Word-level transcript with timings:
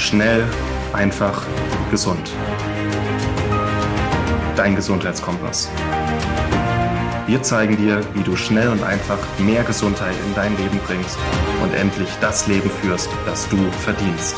Schnell, 0.00 0.42
einfach, 0.94 1.46
gesund. 1.90 2.32
Dein 4.56 4.74
Gesundheitskompass. 4.74 5.70
Wir 7.26 7.42
zeigen 7.42 7.76
dir, 7.76 8.02
wie 8.14 8.22
du 8.22 8.34
schnell 8.34 8.68
und 8.70 8.82
einfach 8.82 9.18
mehr 9.38 9.62
Gesundheit 9.62 10.14
in 10.26 10.34
dein 10.34 10.56
Leben 10.56 10.78
bringst 10.86 11.18
und 11.62 11.74
endlich 11.74 12.08
das 12.22 12.46
Leben 12.46 12.70
führst, 12.70 13.10
das 13.26 13.46
du 13.50 13.58
verdienst. 13.72 14.36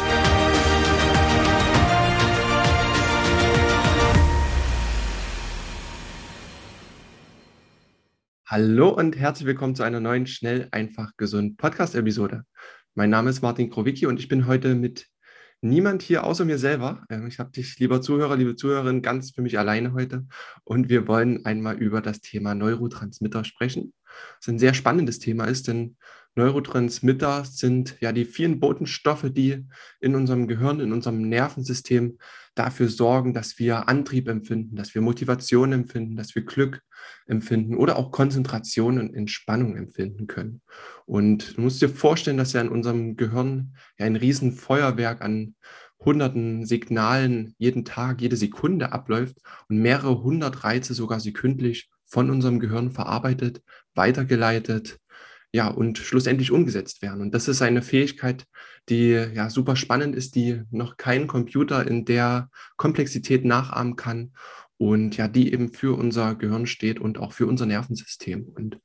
Hallo 8.46 8.88
und 8.88 9.16
herzlich 9.16 9.46
willkommen 9.46 9.76
zu 9.76 9.84
einer 9.84 10.00
neuen 10.00 10.26
Schnell, 10.26 10.66
einfach, 10.72 11.12
gesund 11.16 11.56
Podcast-Episode. 11.56 12.42
Mein 12.94 13.10
Name 13.10 13.30
ist 13.30 13.42
Martin 13.42 13.70
Krowicki 13.70 14.06
und 14.06 14.18
ich 14.18 14.26
bin 14.26 14.46
heute 14.46 14.74
mit 14.74 15.11
niemand 15.62 16.02
hier 16.02 16.24
außer 16.24 16.44
mir 16.44 16.58
selber. 16.58 17.04
Ähm, 17.08 17.26
ich 17.26 17.38
habe 17.38 17.50
dich, 17.50 17.78
lieber 17.78 18.02
Zuhörer, 18.02 18.36
liebe 18.36 18.56
Zuhörerin, 18.56 19.00
ganz 19.02 19.30
für 19.30 19.42
mich 19.42 19.58
alleine 19.58 19.94
heute. 19.94 20.26
Und 20.64 20.88
wir 20.88 21.08
wollen 21.08 21.44
einmal 21.46 21.76
über 21.76 22.00
das 22.00 22.20
Thema 22.20 22.54
Neurotransmitter 22.54 23.44
sprechen. 23.44 23.94
Das 24.40 24.48
ein 24.48 24.58
sehr 24.58 24.74
spannendes 24.74 25.18
Thema 25.18 25.44
ist, 25.44 25.68
denn 25.68 25.96
Neurotransmitter 26.34 27.44
sind 27.44 27.96
ja 28.00 28.12
die 28.12 28.24
vielen 28.24 28.58
Botenstoffe, 28.58 29.26
die 29.30 29.66
in 30.00 30.14
unserem 30.14 30.48
Gehirn, 30.48 30.80
in 30.80 30.92
unserem 30.92 31.28
Nervensystem 31.28 32.18
dafür 32.54 32.88
sorgen, 32.88 33.34
dass 33.34 33.58
wir 33.58 33.88
Antrieb 33.88 34.28
empfinden, 34.28 34.76
dass 34.76 34.94
wir 34.94 35.02
Motivation 35.02 35.72
empfinden, 35.72 36.16
dass 36.16 36.34
wir 36.34 36.44
Glück 36.44 36.82
empfinden 37.26 37.76
oder 37.76 37.96
auch 37.96 38.10
Konzentration 38.10 38.98
und 38.98 39.14
Entspannung 39.14 39.76
empfinden 39.76 40.26
können. 40.26 40.60
Und 41.06 41.56
du 41.56 41.62
musst 41.62 41.82
dir 41.82 41.88
vorstellen, 41.88 42.36
dass 42.36 42.52
ja 42.52 42.60
in 42.60 42.68
unserem 42.68 43.16
Gehirn 43.16 43.74
ja 43.98 44.06
ein 44.06 44.16
riesen 44.16 44.52
Feuerwerk 44.52 45.22
an 45.22 45.54
hunderten 46.04 46.66
Signalen 46.66 47.54
jeden 47.58 47.84
Tag, 47.84 48.20
jede 48.20 48.36
Sekunde 48.36 48.92
abläuft 48.92 49.36
und 49.68 49.78
mehrere 49.78 50.22
hundert 50.22 50.64
Reize 50.64 50.94
sogar 50.94 51.20
sekündlich 51.20 51.90
von 52.06 52.30
unserem 52.30 52.60
Gehirn 52.60 52.90
verarbeitet, 52.90 53.62
weitergeleitet, 53.94 54.98
ja, 55.54 55.68
und 55.68 55.98
schlussendlich 55.98 56.50
umgesetzt 56.50 57.02
werden. 57.02 57.20
Und 57.20 57.34
das 57.34 57.46
ist 57.46 57.60
eine 57.60 57.82
Fähigkeit, 57.82 58.46
die 58.88 59.10
ja 59.10 59.50
super 59.50 59.76
spannend 59.76 60.16
ist, 60.16 60.34
die 60.34 60.62
noch 60.70 60.96
kein 60.96 61.26
Computer 61.26 61.86
in 61.86 62.04
der 62.04 62.48
Komplexität 62.76 63.44
nachahmen 63.44 63.96
kann 63.96 64.32
und 64.82 65.16
ja, 65.16 65.28
die 65.28 65.52
eben 65.52 65.72
für 65.72 65.96
unser 65.96 66.34
Gehirn 66.34 66.66
steht 66.66 66.98
und 66.98 67.18
auch 67.18 67.32
für 67.32 67.46
unser 67.46 67.66
Nervensystem. 67.66 68.48
Und 68.52 68.80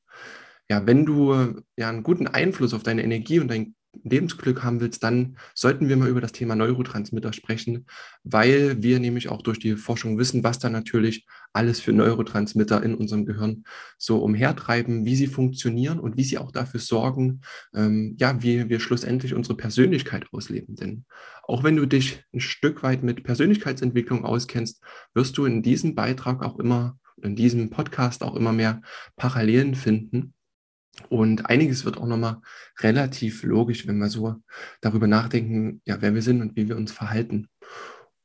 ja, 0.69 0.85
wenn 0.85 1.07
du 1.07 1.33
ja 1.75 1.89
einen 1.89 2.03
guten 2.03 2.27
Einfluss 2.27 2.75
auf 2.75 2.83
deine 2.83 3.03
Energie 3.03 3.39
und 3.39 3.47
dein 3.47 3.73
Lebensglück 4.03 4.63
haben 4.63 4.79
willst, 4.79 5.03
dann 5.03 5.37
sollten 5.53 5.89
wir 5.89 5.97
mal 5.97 6.09
über 6.09 6.21
das 6.21 6.31
Thema 6.31 6.55
Neurotransmitter 6.55 7.33
sprechen, 7.33 7.85
weil 8.23 8.81
wir 8.81 8.99
nämlich 8.99 9.29
auch 9.29 9.41
durch 9.41 9.59
die 9.59 9.75
Forschung 9.75 10.17
wissen, 10.17 10.43
was 10.43 10.59
da 10.59 10.69
natürlich 10.69 11.25
alles 11.53 11.79
für 11.79 11.93
Neurotransmitter 11.93 12.83
in 12.83 12.95
unserem 12.95 13.25
Gehirn 13.25 13.63
so 13.97 14.19
umhertreiben, 14.19 15.05
wie 15.05 15.15
sie 15.15 15.27
funktionieren 15.27 15.99
und 15.99 16.17
wie 16.17 16.23
sie 16.23 16.37
auch 16.37 16.51
dafür 16.51 16.79
sorgen, 16.79 17.41
ähm, 17.73 18.15
ja, 18.19 18.41
wie 18.43 18.69
wir 18.69 18.79
schlussendlich 18.79 19.33
unsere 19.33 19.57
Persönlichkeit 19.57 20.25
ausleben. 20.31 20.75
Denn 20.75 21.05
auch 21.43 21.63
wenn 21.63 21.75
du 21.75 21.85
dich 21.85 22.23
ein 22.33 22.39
Stück 22.39 22.83
weit 22.83 23.03
mit 23.03 23.23
Persönlichkeitsentwicklung 23.23 24.25
auskennst, 24.25 24.81
wirst 25.13 25.37
du 25.37 25.45
in 25.45 25.63
diesem 25.63 25.95
Beitrag 25.95 26.43
auch 26.43 26.59
immer, 26.59 26.97
in 27.21 27.35
diesem 27.35 27.69
Podcast 27.69 28.23
auch 28.23 28.35
immer 28.35 28.53
mehr 28.53 28.81
Parallelen 29.15 29.73
finden 29.73 30.33
und 31.09 31.49
einiges 31.49 31.85
wird 31.85 31.97
auch 31.97 32.07
nochmal 32.07 32.41
relativ 32.79 33.43
logisch, 33.43 33.87
wenn 33.87 33.97
wir 33.97 34.09
so 34.09 34.35
darüber 34.81 35.07
nachdenken, 35.07 35.81
ja, 35.85 36.01
wer 36.01 36.13
wir 36.13 36.21
sind 36.21 36.41
und 36.41 36.55
wie 36.55 36.67
wir 36.67 36.77
uns 36.77 36.91
verhalten. 36.91 37.47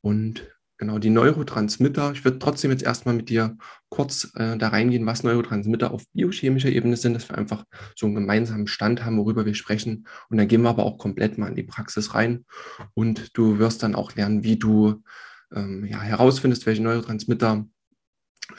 Und 0.01 0.48
genau 0.78 0.98
die 0.98 1.11
Neurotransmitter, 1.11 2.12
ich 2.12 2.25
würde 2.25 2.41
trotzdem 2.41 2.73
jetzt 2.73 2.83
erstmal 2.83 3.15
mit 3.15 3.28
dir 3.28 3.56
kurz 3.89 4.33
äh, 4.34 4.56
da 4.56 4.69
reingehen, 4.69 5.06
was 5.06 5.22
Neurotransmitter 5.22 5.93
auf 5.93 6.03
biochemischer 6.12 6.71
Ebene 6.71 6.97
sind, 6.97 7.15
dass 7.15 7.28
wir 7.28 7.38
einfach 7.38 7.65
so 7.94 8.06
einen 8.06 8.16
gemeinsamen 8.16 8.66
Stand 8.66 9.04
haben, 9.04 9.19
worüber 9.19 9.47
wir 9.47 9.54
sprechen. 9.54 10.09
Und 10.28 10.39
dann 10.39 10.49
gehen 10.49 10.62
wir 10.62 10.71
aber 10.71 10.84
auch 10.84 10.99
komplett 10.99 11.39
mal 11.39 11.49
in 11.49 11.54
die 11.54 11.62
Praxis 11.62 12.15
rein. 12.15 12.44
Und 12.94 13.37
du 13.37 13.59
wirst 13.59 13.83
dann 13.83 13.94
auch 13.94 14.16
lernen, 14.16 14.43
wie 14.43 14.59
du 14.59 15.03
ähm, 15.54 15.84
ja, 15.84 16.00
herausfindest, 16.00 16.66
welche 16.66 16.83
Neurotransmitter 16.83 17.65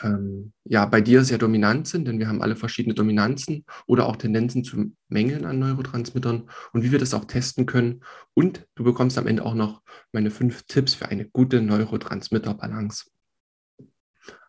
ähm, 0.02 0.54
ja, 0.64 0.86
bei 0.86 1.02
dir 1.02 1.24
sehr 1.24 1.38
dominant 1.38 1.88
sind, 1.88 2.08
denn 2.08 2.20
wir 2.20 2.28
haben 2.28 2.42
alle 2.42 2.56
verschiedene 2.56 2.96
Dominanzen 2.96 3.66
oder 3.86 4.08
auch 4.08 4.16
Tendenzen 4.16 4.64
zu 4.64 4.94
Mängeln 5.10 5.46
an 5.46 5.60
Neurotransmittern 5.60 6.50
und 6.72 6.84
wie 6.84 6.92
wir 6.92 7.00
das 7.00 7.14
auch 7.14 7.26
testen 7.26 7.66
können. 7.66 8.04
Und 8.34 8.66
du 8.76 8.84
bekommst 8.84 9.18
am 9.18 9.28
Ende 9.28 9.46
auch 9.46 9.56
noch 9.56 9.82
meine 10.12 10.32
fünf 10.32 10.64
Tipps 10.64 10.96
für 10.96 11.10
eine 11.10 11.26
gute 11.26 11.62
Neurotransmitter-Balance. 11.62 13.12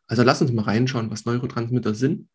Also 0.07 0.23
lass 0.23 0.43
uns 0.43 0.53
mal 0.53 0.63
reinschauen, 0.63 1.11
was 1.11 1.25
Neurotransmitter 1.25 1.95
sind. 1.95 2.29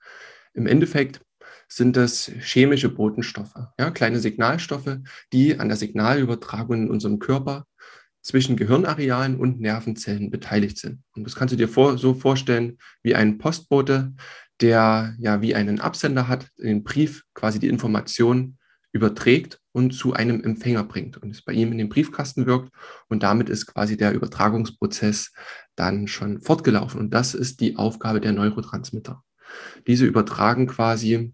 Im 0.54 0.68
Endeffekt 0.68 1.22
sind 1.68 1.96
das 1.96 2.32
chemische 2.40 2.90
Botenstoffe, 2.90 3.54
ja, 3.80 3.92
kleine 3.92 4.20
Signalstoffe, 4.20 4.98
die 5.32 5.60
an 5.60 5.68
der 5.68 5.78
Signalübertragung 5.78 6.84
in 6.84 6.90
unserem 6.90 7.20
Körper 7.20 7.68
zwischen 8.22 8.58
Gehirnarealen 8.58 9.38
und 9.38 9.60
Nervenzellen 9.60 10.30
beteiligt 10.30 10.78
sind. 10.78 11.04
Und 11.16 11.24
das 11.24 11.36
kannst 11.36 11.54
du 11.54 11.58
dir 11.58 11.70
vor, 11.70 11.98
so 11.98 12.14
vorstellen 12.14 12.78
wie 13.02 13.16
ein 13.16 13.38
Postbote, 13.38 14.14
der 14.62 15.16
ja 15.20 15.42
wie 15.42 15.56
einen 15.56 15.80
Absender 15.80 16.28
hat, 16.28 16.48
den 16.58 16.84
Brief 16.84 17.24
quasi 17.34 17.60
die 17.60 17.70
Information 17.70 18.58
überträgt 18.92 19.60
und 19.72 19.92
zu 19.92 20.14
einem 20.14 20.44
Empfänger 20.44 20.84
bringt 20.84 21.18
und 21.18 21.30
es 21.30 21.44
bei 21.44 21.54
ihm 21.54 21.72
in 21.72 21.78
den 21.78 21.90
Briefkasten 21.90 22.46
wirkt 22.46 22.72
und 23.08 23.24
damit 23.24 23.50
ist 23.50 23.68
quasi 23.68 23.98
der 23.98 24.14
Übertragungsprozess 24.14 25.32
dann 25.76 26.08
schon 26.08 26.42
fortgelaufen 26.42 27.00
und 27.00 27.14
das 27.14 27.34
ist 27.36 27.62
die 27.62 27.78
Aufgabe 27.78 28.20
der 28.20 28.34
Neurotransmitter. 28.34 29.24
Diese 29.88 30.06
übertragen 30.06 30.68
quasi 30.68 31.34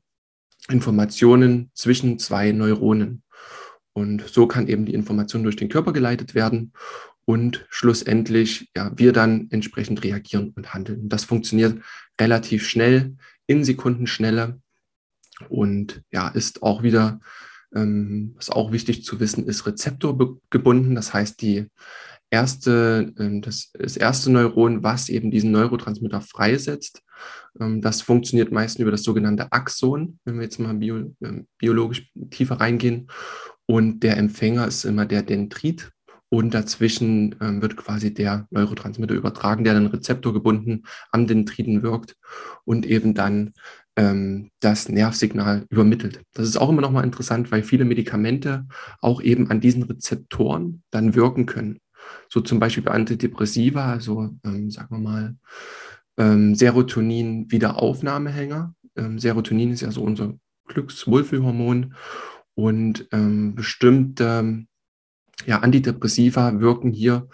Informationen 0.69 1.71
zwischen 1.73 2.19
zwei 2.19 2.51
Neuronen. 2.51 3.23
Und 3.95 4.27
so 4.27 4.45
kann 4.45 4.67
eben 4.67 4.85
die 4.85 4.93
Information 4.93 5.43
durch 5.43 5.55
den 5.55 5.69
Körper 5.69 5.93
geleitet 5.93 6.35
werden 6.35 6.73
und 7.23 7.65
schlussendlich 7.69 8.69
ja, 8.75 8.91
wir 8.95 9.13
dann 9.13 9.47
entsprechend 9.51 10.03
reagieren 10.03 10.51
und 10.55 10.73
handeln. 10.73 11.07
Das 11.07 11.23
funktioniert 11.23 11.81
relativ 12.19 12.67
schnell, 12.67 13.15
in 13.47 13.63
Sekundenschnelle 13.63 14.59
und 15.49 16.01
ja, 16.11 16.27
ist 16.29 16.63
auch 16.63 16.83
wieder, 16.83 17.19
ähm, 17.73 18.33
was 18.35 18.49
auch 18.49 18.71
wichtig 18.71 19.03
zu 19.03 19.19
wissen 19.19 19.45
ist, 19.45 19.65
rezeptorgebunden. 19.65 20.95
Das 20.95 21.13
heißt, 21.13 21.41
die 21.41 21.67
erste, 22.29 23.13
äh, 23.17 23.39
das, 23.41 23.71
das 23.73 23.97
erste 23.97 24.31
Neuron, 24.31 24.83
was 24.83 25.09
eben 25.09 25.31
diesen 25.31 25.51
Neurotransmitter 25.51 26.21
freisetzt, 26.21 27.01
ähm, 27.59 27.81
das 27.81 28.01
funktioniert 28.01 28.51
meistens 28.51 28.81
über 28.81 28.91
das 28.91 29.03
sogenannte 29.03 29.51
Axon, 29.51 30.19
wenn 30.25 30.35
wir 30.35 30.43
jetzt 30.43 30.59
mal 30.59 30.73
bio, 30.73 31.13
äh, 31.21 31.43
biologisch 31.57 32.11
tiefer 32.29 32.59
reingehen. 32.59 33.07
Und 33.67 34.01
der 34.01 34.17
Empfänger 34.17 34.67
ist 34.67 34.85
immer 34.85 35.05
der 35.05 35.23
Dendrit. 35.23 35.91
Und 36.29 36.53
dazwischen 36.53 37.35
ähm, 37.39 37.61
wird 37.61 37.77
quasi 37.77 38.13
der 38.13 38.47
Neurotransmitter 38.49 39.13
übertragen, 39.13 39.63
der 39.63 39.75
dann 39.75 39.85
rezeptorgebunden 39.85 40.85
am 41.11 41.27
Dendriten 41.27 41.83
wirkt 41.83 42.15
und 42.65 42.85
eben 42.85 43.13
dann 43.13 43.53
ähm, 43.95 44.49
das 44.59 44.89
Nervsignal 44.89 45.65
übermittelt. 45.69 46.21
Das 46.33 46.47
ist 46.47 46.57
auch 46.57 46.69
immer 46.69 46.81
nochmal 46.81 47.03
interessant, 47.03 47.51
weil 47.51 47.63
viele 47.63 47.85
Medikamente 47.85 48.65
auch 49.01 49.21
eben 49.21 49.51
an 49.51 49.61
diesen 49.61 49.83
Rezeptoren 49.83 50.81
dann 50.89 51.15
wirken 51.15 51.45
können. 51.45 51.79
So 52.29 52.41
zum 52.41 52.59
Beispiel 52.59 52.83
bei 52.83 52.91
Antidepressiva, 52.91 53.91
also 53.91 54.31
ähm, 54.43 54.71
sagen 54.71 54.95
wir 54.95 54.99
mal 54.99 55.35
ähm, 56.17 56.55
Serotonin-Wiederaufnahmehänger. 56.55 58.73
Ähm, 58.95 59.19
Serotonin 59.19 59.71
ist 59.71 59.81
ja 59.81 59.91
so 59.91 60.01
unser 60.01 60.33
Glückswohlfühlhormon 60.67 61.93
und 62.55 63.07
ähm, 63.11 63.55
bestimmte 63.55 64.65
ja, 65.45 65.59
Antidepressiva 65.59 66.59
wirken 66.59 66.91
hier 66.91 67.27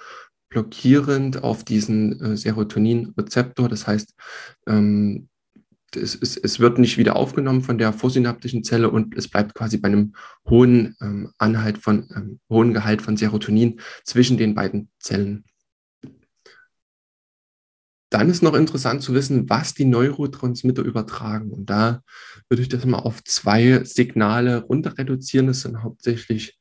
blockierend 0.50 1.44
auf 1.44 1.64
diesen 1.64 2.20
äh, 2.22 2.38
Serotonin-Rezeptor. 2.38 3.70
Das 3.70 3.88
heißt, 3.88 4.14
ähm, 4.68 5.30
es, 5.96 6.16
es, 6.16 6.38
es, 6.38 6.60
wird 6.60 6.78
nicht 6.78 6.98
wieder 6.98 7.16
aufgenommen 7.16 7.62
von 7.62 7.78
der 7.78 7.94
vorsynaptischen 7.94 8.64
Zelle 8.64 8.90
und 8.90 9.16
es 9.16 9.28
bleibt 9.28 9.56
quasi 9.56 9.78
bei 9.78 9.90
einem 9.90 10.14
hohen 10.50 10.96
ähm, 11.02 11.32
Anhalt 11.38 11.78
von 11.78 12.08
ähm, 12.16 12.40
hohen 12.50 12.74
Gehalt 12.74 13.02
von 13.02 13.18
Serotonin 13.18 13.80
zwischen 14.04 14.38
den 14.38 14.56
beiden 14.56 14.90
Zellen. 15.00 15.46
Dann 18.12 18.30
ist 18.30 18.44
noch 18.44 18.56
interessant 18.56 19.02
zu 19.02 19.14
wissen, 19.14 19.50
was 19.50 19.74
die 19.74 19.86
Neurotransmitter 19.86 20.84
übertragen. 20.84 21.50
Und 21.50 21.70
da 21.70 22.04
würde 22.50 22.62
ich 22.62 22.68
das 22.68 22.86
mal 22.86 23.00
auf 23.00 23.24
zwei 23.24 23.84
Signale 23.86 24.64
runter 24.64 24.98
reduzieren. 24.98 25.48
Das 25.48 25.62
sind 25.62 25.82
hauptsächlich, 25.82 26.60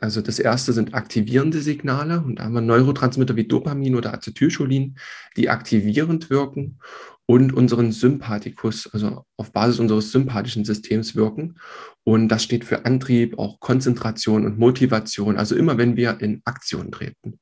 also 0.00 0.20
das 0.20 0.40
erste 0.40 0.72
sind 0.72 0.92
aktivierende 0.92 1.60
Signale. 1.60 2.20
Und 2.20 2.40
da 2.40 2.44
haben 2.44 2.54
wir 2.54 2.60
Neurotransmitter 2.60 3.36
wie 3.36 3.46
Dopamin 3.46 3.94
oder 3.94 4.12
Acetylcholin, 4.12 4.96
die 5.36 5.48
aktivierend 5.48 6.28
wirken. 6.28 6.80
und 7.26 7.52
unseren 7.54 7.92
Sympathikus, 7.92 8.88
also 8.92 9.24
auf 9.36 9.52
Basis 9.52 9.80
unseres 9.80 10.12
sympathischen 10.12 10.64
Systems 10.64 11.16
wirken. 11.16 11.56
Und 12.04 12.28
das 12.28 12.44
steht 12.44 12.64
für 12.64 12.84
Antrieb, 12.84 13.38
auch 13.38 13.60
Konzentration 13.60 14.44
und 14.44 14.58
Motivation, 14.58 15.36
also 15.36 15.56
immer 15.56 15.78
wenn 15.78 15.96
wir 15.96 16.20
in 16.20 16.42
Aktion 16.44 16.90
treten. 16.92 17.38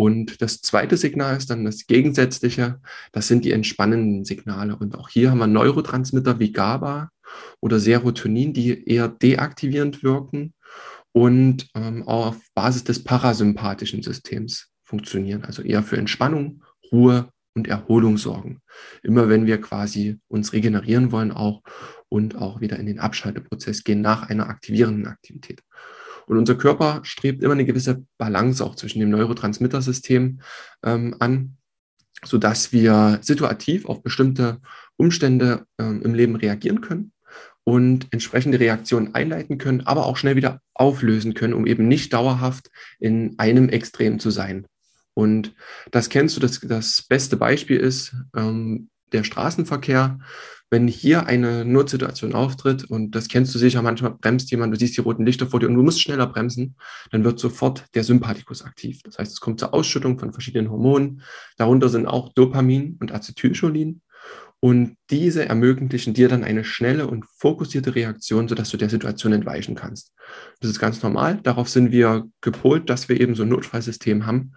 Und 0.00 0.40
das 0.40 0.62
zweite 0.62 0.96
Signal 0.96 1.36
ist 1.36 1.50
dann 1.50 1.66
das 1.66 1.86
gegensätzliche, 1.86 2.80
das 3.12 3.28
sind 3.28 3.44
die 3.44 3.52
entspannenden 3.52 4.24
Signale. 4.24 4.74
Und 4.74 4.96
auch 4.96 5.10
hier 5.10 5.30
haben 5.30 5.40
wir 5.40 5.46
Neurotransmitter 5.46 6.38
wie 6.38 6.52
GABA 6.52 7.10
oder 7.60 7.78
Serotonin, 7.78 8.54
die 8.54 8.88
eher 8.88 9.08
deaktivierend 9.08 10.02
wirken 10.02 10.54
und 11.12 11.68
ähm, 11.74 12.08
auf 12.08 12.38
Basis 12.54 12.84
des 12.84 13.04
parasympathischen 13.04 14.02
Systems 14.02 14.72
funktionieren, 14.84 15.44
also 15.44 15.60
eher 15.60 15.82
für 15.82 15.98
Entspannung, 15.98 16.64
Ruhe 16.90 17.28
und 17.54 17.68
Erholung 17.68 18.16
sorgen. 18.16 18.62
Immer 19.02 19.28
wenn 19.28 19.44
wir 19.44 19.60
quasi 19.60 20.18
uns 20.28 20.54
regenerieren 20.54 21.12
wollen 21.12 21.30
auch 21.30 21.60
und 22.08 22.36
auch 22.36 22.62
wieder 22.62 22.78
in 22.78 22.86
den 22.86 23.00
Abschalteprozess 23.00 23.84
gehen 23.84 24.00
nach 24.00 24.30
einer 24.30 24.48
aktivierenden 24.48 25.08
Aktivität. 25.08 25.60
Und 26.30 26.38
unser 26.38 26.54
Körper 26.54 27.00
strebt 27.02 27.42
immer 27.42 27.54
eine 27.54 27.64
gewisse 27.64 28.04
Balance 28.16 28.64
auch 28.64 28.76
zwischen 28.76 29.00
dem 29.00 29.10
Neurotransmittersystem 29.10 30.40
ähm, 30.84 31.16
an, 31.18 31.56
sodass 32.24 32.72
wir 32.72 33.18
situativ 33.20 33.84
auf 33.86 34.04
bestimmte 34.04 34.60
Umstände 34.96 35.64
ähm, 35.80 36.02
im 36.02 36.14
Leben 36.14 36.36
reagieren 36.36 36.82
können 36.82 37.10
und 37.64 38.06
entsprechende 38.12 38.60
Reaktionen 38.60 39.12
einleiten 39.12 39.58
können, 39.58 39.80
aber 39.88 40.06
auch 40.06 40.16
schnell 40.16 40.36
wieder 40.36 40.60
auflösen 40.72 41.34
können, 41.34 41.52
um 41.52 41.66
eben 41.66 41.88
nicht 41.88 42.12
dauerhaft 42.12 42.70
in 43.00 43.36
einem 43.40 43.68
Extrem 43.68 44.20
zu 44.20 44.30
sein. 44.30 44.68
Und 45.14 45.52
das 45.90 46.10
kennst 46.10 46.36
du, 46.36 46.40
das, 46.40 46.60
das 46.60 47.02
beste 47.02 47.38
Beispiel 47.38 47.78
ist 47.78 48.14
ähm, 48.36 48.88
der 49.10 49.24
Straßenverkehr. 49.24 50.20
Wenn 50.70 50.86
hier 50.86 51.26
eine 51.26 51.64
Notsituation 51.64 52.32
auftritt 52.32 52.84
und 52.84 53.16
das 53.16 53.26
kennst 53.26 53.52
du 53.54 53.58
sicher, 53.58 53.82
manchmal 53.82 54.12
bremst 54.12 54.52
jemand, 54.52 54.72
du 54.72 54.78
siehst 54.78 54.96
die 54.96 55.00
roten 55.00 55.26
Lichter 55.26 55.48
vor 55.48 55.58
dir 55.58 55.68
und 55.68 55.74
du 55.74 55.82
musst 55.82 56.00
schneller 56.00 56.28
bremsen, 56.28 56.76
dann 57.10 57.24
wird 57.24 57.40
sofort 57.40 57.84
der 57.94 58.04
Sympathikus 58.04 58.62
aktiv. 58.62 59.02
Das 59.02 59.18
heißt, 59.18 59.32
es 59.32 59.40
kommt 59.40 59.58
zur 59.58 59.74
Ausschüttung 59.74 60.18
von 60.18 60.32
verschiedenen 60.32 60.70
Hormonen. 60.70 61.22
Darunter 61.56 61.88
sind 61.88 62.06
auch 62.06 62.32
Dopamin 62.32 62.96
und 63.00 63.12
Acetylcholin. 63.12 64.00
Und 64.62 64.96
diese 65.08 65.48
ermöglichen 65.48 66.12
dir 66.12 66.28
dann 66.28 66.44
eine 66.44 66.64
schnelle 66.64 67.06
und 67.06 67.24
fokussierte 67.24 67.94
Reaktion, 67.94 68.46
sodass 68.46 68.70
du 68.70 68.76
der 68.76 68.90
Situation 68.90 69.32
entweichen 69.32 69.74
kannst. 69.74 70.12
Das 70.60 70.70
ist 70.70 70.78
ganz 70.78 71.02
normal. 71.02 71.40
Darauf 71.42 71.70
sind 71.70 71.92
wir 71.92 72.28
gepolt, 72.42 72.90
dass 72.90 73.08
wir 73.08 73.18
eben 73.18 73.34
so 73.34 73.42
ein 73.42 73.48
Notfallsystem 73.48 74.26
haben. 74.26 74.52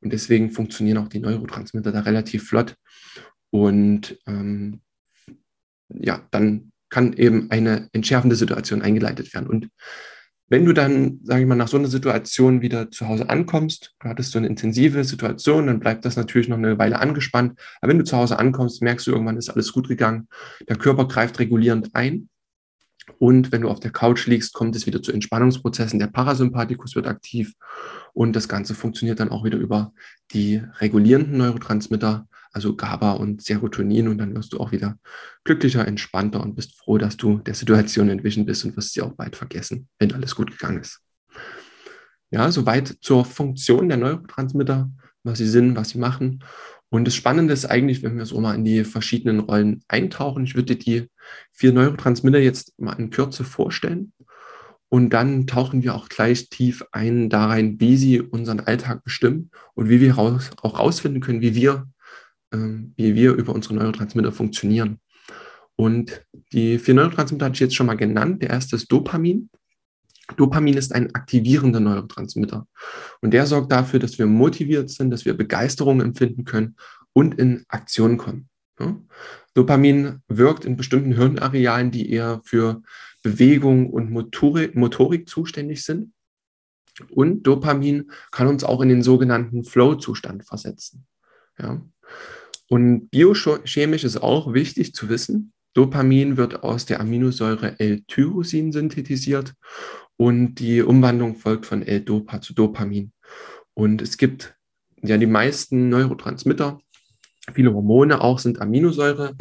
Und 0.00 0.12
deswegen 0.12 0.50
funktionieren 0.50 0.98
auch 0.98 1.08
die 1.08 1.20
Neurotransmitter 1.20 1.92
da 1.92 2.00
relativ 2.00 2.48
flott. 2.48 2.74
Und 3.50 4.18
ähm, 4.26 4.80
ja, 6.00 6.22
dann 6.30 6.72
kann 6.90 7.12
eben 7.14 7.50
eine 7.50 7.88
entschärfende 7.92 8.36
Situation 8.36 8.82
eingeleitet 8.82 9.34
werden. 9.34 9.48
Und 9.48 9.68
wenn 10.48 10.66
du 10.66 10.72
dann, 10.72 11.20
sage 11.22 11.42
ich 11.42 11.48
mal, 11.48 11.54
nach 11.54 11.68
so 11.68 11.78
einer 11.78 11.88
Situation 11.88 12.60
wieder 12.60 12.90
zu 12.90 13.08
Hause 13.08 13.30
ankommst, 13.30 13.94
du 14.00 14.08
hattest 14.08 14.32
so 14.32 14.38
eine 14.38 14.46
intensive 14.46 15.02
Situation, 15.02 15.66
dann 15.66 15.80
bleibt 15.80 16.04
das 16.04 16.16
natürlich 16.16 16.48
noch 16.48 16.58
eine 16.58 16.78
Weile 16.78 17.00
angespannt. 17.00 17.58
Aber 17.80 17.90
wenn 17.90 17.98
du 17.98 18.04
zu 18.04 18.16
Hause 18.16 18.38
ankommst, 18.38 18.82
merkst 18.82 19.06
du 19.06 19.12
irgendwann, 19.12 19.38
ist 19.38 19.50
alles 19.50 19.72
gut 19.72 19.88
gegangen. 19.88 20.28
Der 20.68 20.76
Körper 20.76 21.08
greift 21.08 21.38
regulierend 21.38 21.94
ein. 21.94 22.28
Und 23.18 23.52
wenn 23.52 23.62
du 23.62 23.68
auf 23.68 23.80
der 23.80 23.90
Couch 23.90 24.26
liegst, 24.26 24.54
kommt 24.54 24.76
es 24.76 24.86
wieder 24.86 25.02
zu 25.02 25.12
Entspannungsprozessen. 25.12 25.98
Der 25.98 26.06
Parasympathikus 26.06 26.94
wird 26.94 27.06
aktiv 27.06 27.54
und 28.12 28.34
das 28.34 28.48
Ganze 28.48 28.74
funktioniert 28.74 29.20
dann 29.20 29.30
auch 29.30 29.44
wieder 29.44 29.58
über 29.58 29.92
die 30.32 30.62
regulierenden 30.78 31.38
Neurotransmitter, 31.38 32.26
also 32.54 32.76
GABA 32.76 33.12
und 33.12 33.42
Serotonin. 33.42 34.08
Und 34.08 34.18
dann 34.18 34.34
wirst 34.34 34.52
du 34.52 34.60
auch 34.60 34.72
wieder 34.72 34.98
glücklicher, 35.44 35.86
entspannter 35.86 36.42
und 36.42 36.54
bist 36.54 36.78
froh, 36.78 36.98
dass 36.98 37.16
du 37.16 37.38
der 37.38 37.54
Situation 37.54 38.08
entwichen 38.08 38.46
bist 38.46 38.64
und 38.64 38.76
wirst 38.76 38.94
sie 38.94 39.02
auch 39.02 39.12
bald 39.12 39.36
vergessen, 39.36 39.88
wenn 39.98 40.12
alles 40.12 40.34
gut 40.34 40.50
gegangen 40.50 40.80
ist. 40.80 41.00
Ja, 42.30 42.50
soweit 42.50 42.88
zur 43.00 43.24
Funktion 43.24 43.88
der 43.88 43.98
Neurotransmitter, 43.98 44.90
was 45.22 45.38
sie 45.38 45.48
sind, 45.48 45.76
was 45.76 45.90
sie 45.90 45.98
machen. 45.98 46.42
Und 46.88 47.06
das 47.06 47.14
Spannende 47.14 47.52
ist 47.52 47.64
eigentlich, 47.64 48.02
wenn 48.02 48.16
wir 48.16 48.26
so 48.26 48.40
mal 48.40 48.54
in 48.54 48.64
die 48.64 48.84
verschiedenen 48.84 49.40
Rollen 49.40 49.82
eintauchen, 49.88 50.44
ich 50.44 50.54
würde 50.54 50.76
dir 50.76 50.78
die 50.78 51.10
vier 51.52 51.72
Neurotransmitter 51.72 52.38
jetzt 52.38 52.78
mal 52.78 52.92
in 52.94 53.10
Kürze 53.10 53.44
vorstellen. 53.44 54.12
Und 54.88 55.10
dann 55.10 55.48
tauchen 55.48 55.82
wir 55.82 55.94
auch 55.94 56.08
gleich 56.08 56.50
tief 56.50 56.84
ein 56.92 57.28
da 57.28 57.46
rein, 57.46 57.80
wie 57.80 57.96
sie 57.96 58.20
unseren 58.20 58.60
Alltag 58.60 59.02
bestimmen 59.02 59.50
und 59.74 59.88
wie 59.88 60.00
wir 60.00 60.14
raus, 60.14 60.50
auch 60.62 60.78
rausfinden 60.78 61.20
können, 61.20 61.40
wie 61.40 61.56
wir, 61.56 61.88
wie 62.96 63.14
wir 63.14 63.34
über 63.34 63.54
unsere 63.54 63.74
Neurotransmitter 63.74 64.32
funktionieren. 64.32 65.00
Und 65.76 66.24
die 66.52 66.78
vier 66.78 66.94
Neurotransmitter 66.94 67.46
hatte 67.46 67.54
ich 67.54 67.60
jetzt 67.60 67.74
schon 67.74 67.86
mal 67.86 67.96
genannt. 67.96 68.42
Der 68.42 68.50
erste 68.50 68.76
ist 68.76 68.90
Dopamin. 68.90 69.50
Dopamin 70.36 70.76
ist 70.76 70.94
ein 70.94 71.14
aktivierender 71.14 71.80
Neurotransmitter. 71.80 72.66
Und 73.20 73.32
der 73.32 73.46
sorgt 73.46 73.72
dafür, 73.72 74.00
dass 74.00 74.18
wir 74.18 74.26
motiviert 74.26 74.90
sind, 74.90 75.10
dass 75.10 75.24
wir 75.24 75.34
Begeisterung 75.36 76.00
empfinden 76.00 76.44
können 76.44 76.76
und 77.12 77.38
in 77.38 77.64
Aktion 77.68 78.16
kommen. 78.16 78.48
Ja? 78.78 78.96
Dopamin 79.54 80.22
wirkt 80.28 80.64
in 80.64 80.76
bestimmten 80.76 81.12
Hirnarealen, 81.12 81.90
die 81.90 82.10
eher 82.10 82.40
für 82.44 82.82
Bewegung 83.22 83.90
und 83.90 84.10
Motorik, 84.10 84.74
Motorik 84.74 85.28
zuständig 85.28 85.84
sind. 85.84 86.12
Und 87.10 87.42
Dopamin 87.42 88.10
kann 88.30 88.46
uns 88.46 88.64
auch 88.64 88.80
in 88.80 88.88
den 88.88 89.02
sogenannten 89.02 89.64
Flow-Zustand 89.64 90.46
versetzen. 90.46 91.06
Ja? 91.58 91.82
Und 92.68 93.10
biochemisch 93.10 94.04
ist 94.04 94.16
auch 94.16 94.52
wichtig 94.54 94.94
zu 94.94 95.08
wissen, 95.08 95.52
Dopamin 95.74 96.36
wird 96.36 96.62
aus 96.62 96.86
der 96.86 97.00
Aminosäure 97.00 97.78
L-Tyrosin 97.78 98.72
synthetisiert 98.72 99.54
und 100.16 100.54
die 100.56 100.82
Umwandlung 100.82 101.34
folgt 101.34 101.66
von 101.66 101.82
L-Dopa 101.82 102.40
zu 102.40 102.54
Dopamin. 102.54 103.12
Und 103.74 104.00
es 104.00 104.16
gibt 104.16 104.54
ja 105.02 105.18
die 105.18 105.26
meisten 105.26 105.88
Neurotransmitter, 105.88 106.78
viele 107.52 107.74
Hormone 107.74 108.20
auch 108.20 108.38
sind 108.38 108.60
Aminosäure, 108.60 109.34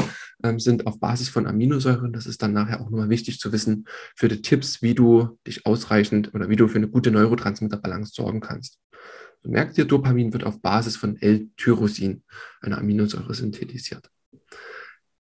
ähm, 0.43 0.59
sind 0.59 0.87
auf 0.87 0.99
Basis 0.99 1.29
von 1.29 1.47
Aminosäuren. 1.47 2.11
Das 2.11 2.25
ist 2.25 2.41
dann 2.41 2.53
nachher 2.53 2.81
auch 2.81 2.89
nochmal 2.89 3.09
wichtig 3.09 3.39
zu 3.39 3.51
wissen 3.51 3.85
für 4.15 4.27
die 4.27 4.41
Tipps, 4.41 4.81
wie 4.81 4.95
du 4.95 5.37
dich 5.47 5.65
ausreichend 5.65 6.33
oder 6.33 6.49
wie 6.49 6.55
du 6.55 6.67
für 6.67 6.77
eine 6.77 6.89
gute 6.89 7.11
Neurotransmitterbalance 7.11 8.13
sorgen 8.13 8.41
kannst. 8.41 8.79
Du 9.43 9.51
merkst 9.51 9.77
dir, 9.77 9.85
Dopamin 9.85 10.31
wird 10.31 10.45
auf 10.45 10.61
Basis 10.61 10.95
von 10.95 11.17
L-Tyrosin, 11.21 12.23
einer 12.61 12.77
Aminosäure, 12.77 13.33
synthetisiert. 13.33 14.09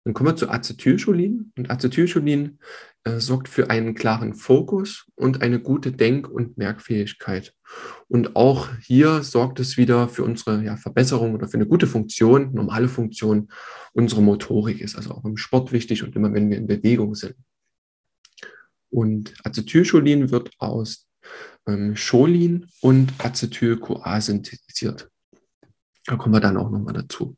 Dann 0.05 0.13
kommen 0.13 0.29
wir 0.29 0.35
zu 0.37 0.49
Acetylcholin. 0.49 1.51
Und 1.57 1.69
Acetylcholin 1.69 2.59
äh, 3.03 3.19
sorgt 3.19 3.49
für 3.49 3.69
einen 3.69 3.93
klaren 3.93 4.35
Fokus 4.35 5.05
und 5.15 5.41
eine 5.41 5.59
gute 5.59 5.91
Denk- 5.91 6.29
und 6.29 6.57
Merkfähigkeit. 6.57 7.53
Und 8.07 8.37
auch 8.37 8.69
hier 8.79 9.23
sorgt 9.23 9.59
es 9.59 9.75
wieder 9.75 10.07
für 10.07 10.23
unsere 10.23 10.63
ja, 10.63 10.77
Verbesserung 10.77 11.33
oder 11.33 11.49
für 11.49 11.57
eine 11.57 11.67
gute 11.67 11.87
Funktion, 11.87 12.53
normale 12.53 12.87
Funktion. 12.87 13.49
Unsere 13.91 14.21
Motorik 14.21 14.79
ist 14.79 14.95
also 14.95 15.11
auch 15.11 15.25
im 15.25 15.35
Sport 15.35 15.73
wichtig 15.73 16.03
und 16.03 16.15
immer 16.15 16.33
wenn 16.33 16.49
wir 16.49 16.55
in 16.55 16.67
Bewegung 16.67 17.13
sind. 17.13 17.35
Und 18.89 19.33
Acetylcholin 19.43 20.31
wird 20.31 20.51
aus 20.59 21.06
ähm, 21.67 21.95
Cholin 21.95 22.67
und 22.81 23.13
Acetyl-CoA 23.17 24.21
synthetisiert. 24.21 25.09
Da 26.05 26.15
kommen 26.15 26.33
wir 26.33 26.39
dann 26.39 26.57
auch 26.57 26.71
nochmal 26.71 26.93
dazu. 26.93 27.37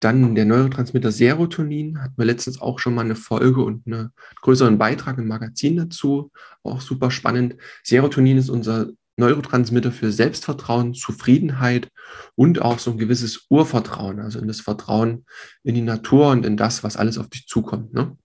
Dann 0.00 0.34
der 0.34 0.44
Neurotransmitter 0.44 1.10
Serotonin, 1.10 2.00
hatten 2.00 2.16
wir 2.16 2.24
letztens 2.24 2.60
auch 2.60 2.78
schon 2.78 2.94
mal 2.94 3.04
eine 3.04 3.16
Folge 3.16 3.62
und 3.62 3.86
einen 3.86 4.10
größeren 4.42 4.78
Beitrag 4.78 5.18
im 5.18 5.26
Magazin 5.26 5.76
dazu. 5.76 6.30
Auch 6.62 6.80
super 6.80 7.10
spannend. 7.10 7.56
Serotonin 7.82 8.38
ist 8.38 8.48
unser 8.48 8.88
Neurotransmitter 9.18 9.90
für 9.90 10.12
Selbstvertrauen, 10.12 10.94
Zufriedenheit 10.94 11.90
und 12.36 12.62
auch 12.62 12.78
so 12.78 12.92
ein 12.92 12.98
gewisses 12.98 13.46
Urvertrauen, 13.50 14.20
also 14.20 14.38
in 14.38 14.46
das 14.46 14.60
Vertrauen 14.60 15.26
in 15.64 15.74
die 15.74 15.82
Natur 15.82 16.30
und 16.30 16.46
in 16.46 16.56
das, 16.56 16.84
was 16.84 16.96
alles 16.96 17.18
auf 17.18 17.28
dich 17.28 17.46
zukommt. 17.48 17.92
Ne? 17.92 18.16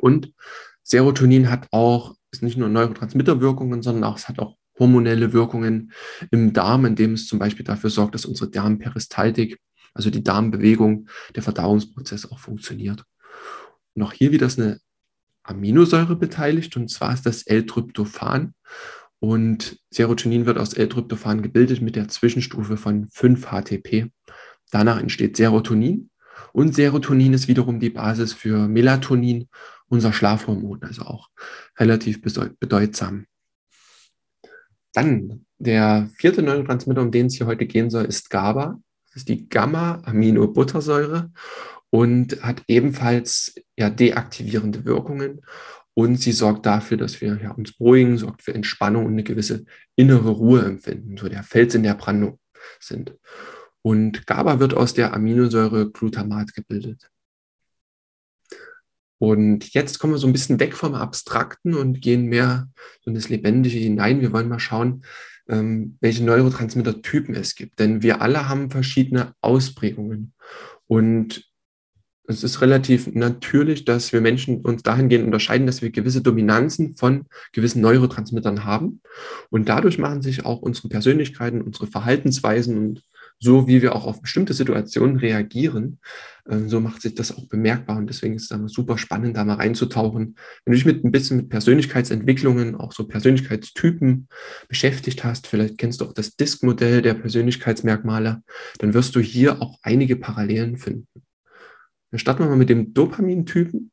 Und 0.00 0.32
Serotonin 0.84 1.50
hat 1.50 1.66
auch, 1.72 2.14
ist 2.36 2.42
nicht 2.42 2.56
nur 2.56 2.68
Neurotransmitterwirkungen, 2.68 3.82
sondern 3.82 4.04
auch, 4.04 4.16
es 4.16 4.28
hat 4.28 4.38
auch 4.38 4.56
hormonelle 4.78 5.32
Wirkungen 5.32 5.92
im 6.30 6.52
Darm, 6.52 6.84
indem 6.84 7.14
es 7.14 7.26
zum 7.26 7.38
Beispiel 7.38 7.64
dafür 7.64 7.90
sorgt, 7.90 8.14
dass 8.14 8.26
unsere 8.26 8.50
Darmperistaltik 8.50 9.58
also 9.96 10.10
die 10.10 10.22
Darmbewegung, 10.22 11.08
der 11.34 11.42
Verdauungsprozess 11.42 12.30
auch 12.30 12.38
funktioniert. 12.38 13.04
Und 13.94 14.02
auch 14.02 14.12
hier 14.12 14.30
wieder 14.30 14.46
ist 14.46 14.60
eine 14.60 14.78
Aminosäure 15.42 16.16
beteiligt 16.16 16.76
und 16.76 16.90
zwar 16.90 17.14
ist 17.14 17.24
das 17.24 17.42
L-Tryptophan. 17.44 18.54
Und 19.18 19.78
Serotonin 19.90 20.44
wird 20.44 20.58
aus 20.58 20.74
L-Tryptophan 20.74 21.40
gebildet 21.40 21.80
mit 21.80 21.96
der 21.96 22.08
Zwischenstufe 22.08 22.76
von 22.76 23.08
5-HTP. 23.08 24.10
Danach 24.70 25.00
entsteht 25.00 25.38
Serotonin 25.38 26.10
und 26.52 26.74
Serotonin 26.74 27.32
ist 27.32 27.48
wiederum 27.48 27.80
die 27.80 27.90
Basis 27.90 28.34
für 28.34 28.68
Melatonin, 28.68 29.48
unser 29.88 30.12
Schlafhormon, 30.12 30.82
also 30.82 31.02
auch 31.02 31.30
relativ 31.78 32.20
bedeutsam. 32.22 33.26
Dann 34.92 35.46
der 35.58 36.08
vierte 36.16 36.42
Neurotransmitter, 36.42 37.02
um 37.02 37.10
den 37.10 37.26
es 37.26 37.34
hier 37.34 37.46
heute 37.46 37.66
gehen 37.66 37.90
soll, 37.90 38.04
ist 38.04 38.30
GABA. 38.30 38.80
Das 39.06 39.16
ist 39.16 39.28
die 39.28 39.48
Gamma-Aminobuttersäure 39.48 41.30
und 41.90 42.42
hat 42.42 42.62
ebenfalls 42.68 43.54
ja, 43.76 43.90
deaktivierende 43.90 44.84
Wirkungen. 44.84 45.42
Und 45.94 46.20
sie 46.20 46.32
sorgt 46.32 46.66
dafür, 46.66 46.98
dass 46.98 47.22
wir 47.22 47.38
ja, 47.42 47.52
uns 47.52 47.72
beruhigen, 47.72 48.18
sorgt 48.18 48.42
für 48.42 48.54
Entspannung 48.54 49.06
und 49.06 49.12
eine 49.12 49.22
gewisse 49.22 49.64
innere 49.96 50.28
Ruhe 50.28 50.62
empfinden, 50.62 51.16
so 51.16 51.28
der 51.28 51.42
Fels 51.42 51.74
in 51.74 51.82
der 51.82 51.94
Brandung 51.94 52.38
sind. 52.80 53.16
Und 53.80 54.26
GABA 54.26 54.60
wird 54.60 54.74
aus 54.74 54.92
der 54.92 55.14
Aminosäure 55.14 55.90
Glutamat 55.90 56.52
gebildet. 56.54 57.08
Und 59.18 59.72
jetzt 59.72 59.98
kommen 59.98 60.12
wir 60.12 60.18
so 60.18 60.26
ein 60.26 60.32
bisschen 60.32 60.60
weg 60.60 60.74
vom 60.74 60.94
Abstrakten 60.94 61.74
und 61.74 62.00
gehen 62.00 62.26
mehr 62.26 62.68
in 63.04 63.14
das 63.14 63.28
Lebendige 63.28 63.78
hinein. 63.78 64.20
Wir 64.20 64.32
wollen 64.32 64.48
mal 64.48 64.58
schauen, 64.58 65.04
ähm, 65.48 65.96
welche 66.00 66.24
Neurotransmittertypen 66.24 67.34
es 67.34 67.54
gibt. 67.54 67.78
Denn 67.78 68.02
wir 68.02 68.20
alle 68.20 68.48
haben 68.48 68.70
verschiedene 68.70 69.32
Ausprägungen. 69.40 70.34
Und 70.86 71.46
es 72.28 72.42
ist 72.42 72.60
relativ 72.60 73.06
natürlich, 73.14 73.84
dass 73.84 74.12
wir 74.12 74.20
Menschen 74.20 74.60
uns 74.62 74.82
dahingehend 74.82 75.24
unterscheiden, 75.24 75.66
dass 75.66 75.80
wir 75.80 75.90
gewisse 75.90 76.22
Dominanzen 76.22 76.96
von 76.96 77.26
gewissen 77.52 77.80
Neurotransmittern 77.80 78.64
haben. 78.64 79.00
Und 79.50 79.68
dadurch 79.68 79.98
machen 79.98 80.22
sich 80.22 80.44
auch 80.44 80.60
unsere 80.60 80.88
Persönlichkeiten, 80.88 81.62
unsere 81.62 81.86
Verhaltensweisen 81.86 82.76
und 82.76 83.02
so 83.38 83.68
wie 83.68 83.82
wir 83.82 83.94
auch 83.94 84.06
auf 84.06 84.22
bestimmte 84.22 84.54
Situationen 84.54 85.16
reagieren, 85.16 85.98
äh, 86.46 86.60
so 86.66 86.80
macht 86.80 87.02
sich 87.02 87.14
das 87.14 87.36
auch 87.36 87.48
bemerkbar. 87.48 87.98
Und 87.98 88.08
deswegen 88.08 88.34
ist 88.34 88.44
es 88.44 88.48
dann 88.48 88.68
super 88.68 88.98
spannend, 88.98 89.36
da 89.36 89.44
mal 89.44 89.54
reinzutauchen. 89.54 90.36
Wenn 90.64 90.72
du 90.72 90.76
dich 90.76 90.86
mit 90.86 91.04
ein 91.04 91.12
bisschen 91.12 91.36
mit 91.38 91.48
Persönlichkeitsentwicklungen, 91.48 92.74
auch 92.76 92.92
so 92.92 93.06
Persönlichkeitstypen 93.06 94.28
beschäftigt 94.68 95.24
hast, 95.24 95.46
vielleicht 95.46 95.78
kennst 95.78 96.00
du 96.00 96.06
auch 96.06 96.12
das 96.12 96.36
Disk-Modell 96.36 97.02
der 97.02 97.14
Persönlichkeitsmerkmale, 97.14 98.42
dann 98.78 98.94
wirst 98.94 99.14
du 99.16 99.20
hier 99.20 99.60
auch 99.60 99.78
einige 99.82 100.16
Parallelen 100.16 100.76
finden. 100.76 101.06
Dann 102.10 102.18
starten 102.18 102.44
wir 102.44 102.48
mal 102.48 102.56
mit 102.56 102.70
dem 102.70 102.94
Dopamintypen. 102.94 103.90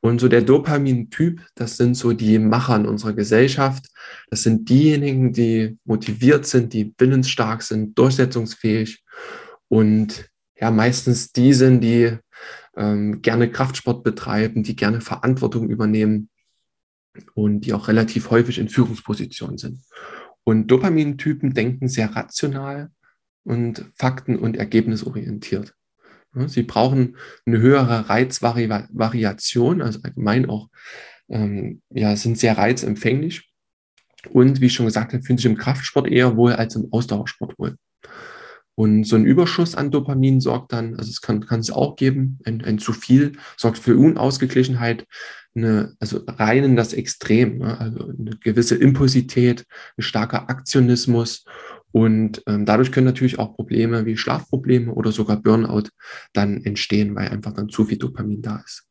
Und 0.00 0.20
so 0.20 0.28
der 0.28 0.42
Dopamin-Typ, 0.42 1.40
das 1.54 1.76
sind 1.76 1.94
so 1.94 2.12
die 2.12 2.38
Macher 2.38 2.76
in 2.76 2.86
unserer 2.86 3.14
Gesellschaft. 3.14 3.86
Das 4.30 4.42
sind 4.42 4.68
diejenigen, 4.68 5.32
die 5.32 5.76
motiviert 5.84 6.46
sind, 6.46 6.72
die 6.72 6.94
willensstark 6.98 7.62
sind, 7.62 7.98
durchsetzungsfähig 7.98 9.02
und 9.68 10.30
ja, 10.60 10.70
meistens 10.70 11.32
die 11.32 11.52
sind, 11.52 11.82
die 11.82 12.16
ähm, 12.76 13.22
gerne 13.22 13.50
Kraftsport 13.50 14.02
betreiben, 14.02 14.62
die 14.62 14.76
gerne 14.76 15.00
Verantwortung 15.00 15.68
übernehmen 15.68 16.30
und 17.34 17.62
die 17.62 17.72
auch 17.72 17.88
relativ 17.88 18.30
häufig 18.30 18.58
in 18.58 18.68
Führungspositionen 18.68 19.58
sind. 19.58 19.82
Und 20.44 20.68
Dopamin-Typen 20.68 21.54
denken 21.54 21.88
sehr 21.88 22.14
rational 22.14 22.90
und 23.44 23.84
fakten- 23.96 24.38
und 24.38 24.56
ergebnisorientiert. 24.56 25.74
Sie 26.46 26.62
brauchen 26.62 27.16
eine 27.46 27.58
höhere 27.58 28.08
Reizvariation, 28.08 29.82
also 29.82 30.00
allgemein 30.02 30.48
auch, 30.48 30.68
ähm, 31.28 31.82
ja, 31.90 32.14
sind 32.16 32.38
sehr 32.38 32.56
reizempfänglich 32.56 33.50
und 34.30 34.60
wie 34.60 34.66
ich 34.66 34.74
schon 34.74 34.86
gesagt 34.86 35.12
habe, 35.12 35.22
fühlen 35.22 35.38
sich 35.38 35.46
im 35.46 35.56
Kraftsport 35.56 36.08
eher 36.08 36.36
wohl 36.36 36.52
als 36.52 36.76
im 36.76 36.88
Ausdauersport 36.92 37.58
wohl. 37.58 37.76
Und 38.74 39.04
so 39.04 39.16
ein 39.16 39.24
Überschuss 39.24 39.74
an 39.74 39.90
Dopamin 39.90 40.40
sorgt 40.40 40.72
dann, 40.72 40.94
also 40.94 41.10
es 41.10 41.20
kann, 41.20 41.44
kann 41.44 41.60
es 41.60 41.70
auch 41.70 41.96
geben, 41.96 42.38
ein, 42.44 42.64
ein 42.64 42.78
zu 42.78 42.92
viel 42.92 43.32
sorgt 43.56 43.78
für 43.78 43.96
Unausgeglichenheit, 43.96 45.04
eine, 45.56 45.96
also 45.98 46.22
rein 46.28 46.62
in 46.62 46.76
das 46.76 46.92
Extrem, 46.92 47.58
ne? 47.58 47.78
also 47.80 48.08
eine 48.08 48.36
gewisse 48.40 48.76
Impulsität, 48.76 49.66
ein 49.96 50.02
starker 50.02 50.48
Aktionismus 50.48 51.44
und 51.92 52.42
ähm, 52.46 52.66
dadurch 52.66 52.92
können 52.92 53.06
natürlich 53.06 53.38
auch 53.38 53.54
Probleme 53.54 54.04
wie 54.04 54.16
Schlafprobleme 54.16 54.92
oder 54.92 55.12
sogar 55.12 55.40
Burnout 55.40 55.88
dann 56.32 56.62
entstehen, 56.64 57.14
weil 57.14 57.28
einfach 57.28 57.52
dann 57.52 57.68
zu 57.68 57.84
viel 57.84 57.98
Dopamin 57.98 58.42
da 58.42 58.62
ist. 58.64 58.84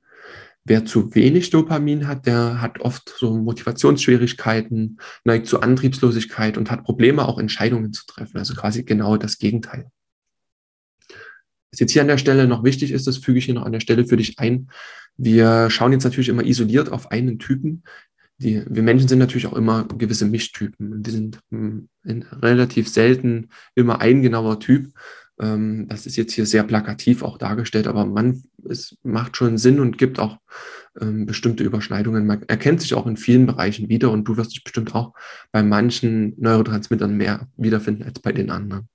Wer 0.66 0.84
zu 0.84 1.16
wenig 1.16 1.50
Dopamin 1.50 2.08
hat, 2.08 2.26
der 2.26 2.60
hat 2.60 2.82
oft 2.82 3.14
so 3.18 3.38
Motivationsschwierigkeiten, 3.38 5.00
neigt 5.24 5.48
zu 5.48 5.62
Antriebslosigkeit 5.62 6.58
und 6.58 6.70
hat 6.70 6.84
Probleme, 6.84 7.26
auch 7.26 7.40
Entscheidungen 7.40 7.94
zu 7.94 8.06
treffen. 8.06 8.38
Also 8.38 8.54
quasi 8.54 8.84
genau 8.84 9.16
das 9.16 9.38
Gegenteil. 9.38 9.90
Was 11.72 11.80
jetzt 11.80 11.92
hier 11.92 12.02
an 12.02 12.10
der 12.10 12.18
Stelle 12.18 12.48
noch 12.48 12.66
wichtig 12.66 12.92
ist, 12.92 13.08
das 13.08 13.18
füge 13.18 13.40
ich 13.40 13.46
hier 13.46 13.54
noch 13.54 13.66
an 13.66 13.72
der 13.72 13.80
Stelle 13.80 14.06
für 14.06 14.18
dich 14.18 14.40
ein. 14.40 14.70
Wir 15.16 15.70
schauen 15.70 15.94
jetzt 15.94 16.04
natürlich 16.04 16.30
immer 16.30 16.46
isoliert 16.46 16.92
auf 16.92 17.12
einen 17.12 17.40
Typen 17.40 17.84
die, 18.38 18.64
wir 18.68 18.84
Menschen 18.84 19.08
sind 19.08 19.20
natürlich 19.20 19.48
auch 19.48 19.56
immer 19.56 19.86
gewisse 19.86 20.26
Mischtypen. 20.26 21.04
Wir 21.06 21.12
sind 21.12 21.40
hm, 21.50 21.90
relativ 22.06 22.88
selten 22.88 23.50
immer 23.76 24.00
ein 24.02 24.22
genauer 24.22 24.60
Typ. 24.60 24.92
Ähm, 25.40 25.88
das 25.88 26.06
ist 26.06 26.16
jetzt 26.18 26.34
hier 26.34 26.46
sehr 26.46 26.64
plakativ 26.64 27.24
auch 27.24 27.38
dargestellt, 27.38 27.88
aber 27.88 28.06
man, 28.06 28.44
es 28.70 28.98
macht 29.04 29.38
schon 29.38 29.58
Sinn 29.58 29.80
und 29.80 29.98
gibt 29.98 30.20
auch 30.20 30.38
ähm, 31.00 31.26
bestimmte 31.26 31.64
Überschneidungen. 31.64 32.26
Man 32.28 32.44
erkennt 32.44 32.82
sich 32.82 32.94
auch 32.94 33.08
in 33.08 33.18
vielen 33.18 33.46
Bereichen 33.46 33.90
wieder 33.90 34.12
und 34.12 34.26
du 34.26 34.38
wirst 34.38 34.52
dich 34.52 34.64
bestimmt 34.64 34.94
auch 34.94 35.14
bei 35.52 35.64
manchen 35.64 36.34
Neurotransmittern 36.40 37.16
mehr 37.16 37.48
wiederfinden 37.58 38.04
als 38.04 38.20
bei 38.20 38.32
den 38.32 38.52
anderen. 38.52 38.88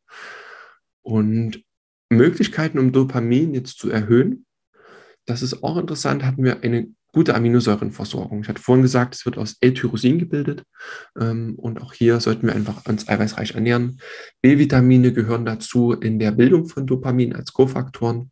Und 1.02 1.64
Möglichkeiten, 2.10 2.78
um 2.78 2.92
Dopamin 2.92 3.54
jetzt 3.54 3.78
zu 3.78 3.90
erhöhen, 3.90 4.46
das 5.26 5.42
ist 5.42 5.62
auch 5.62 5.76
interessant, 5.76 6.24
hatten 6.24 6.44
wir 6.44 6.62
eine 6.62 6.88
gute 7.12 7.34
Aminosäurenversorgung. 7.34 8.40
Ich 8.40 8.48
hatte 8.48 8.62
vorhin 8.62 8.82
gesagt, 8.82 9.14
es 9.14 9.26
wird 9.26 9.38
aus 9.38 9.56
L-Tyrosin 9.60 10.18
gebildet 10.18 10.64
ähm, 11.18 11.54
und 11.56 11.82
auch 11.82 11.92
hier 11.92 12.18
sollten 12.20 12.46
wir 12.46 12.54
einfach 12.54 12.86
uns 12.86 13.08
eiweißreich 13.08 13.54
ernähren. 13.54 14.00
B-Vitamine 14.40 15.12
gehören 15.12 15.44
dazu 15.44 15.92
in 15.92 16.18
der 16.18 16.32
Bildung 16.32 16.66
von 16.66 16.86
Dopamin 16.86 17.34
als 17.34 17.52
Kofaktoren. 17.52 18.30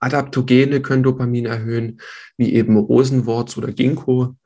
Adaptogene 0.00 0.80
können 0.80 1.04
Dopamin 1.04 1.46
erhöhen, 1.46 2.00
wie 2.36 2.52
eben 2.52 2.76
Rosenwurz 2.76 3.56
oder 3.56 3.72
Ginkgo. 3.72 4.36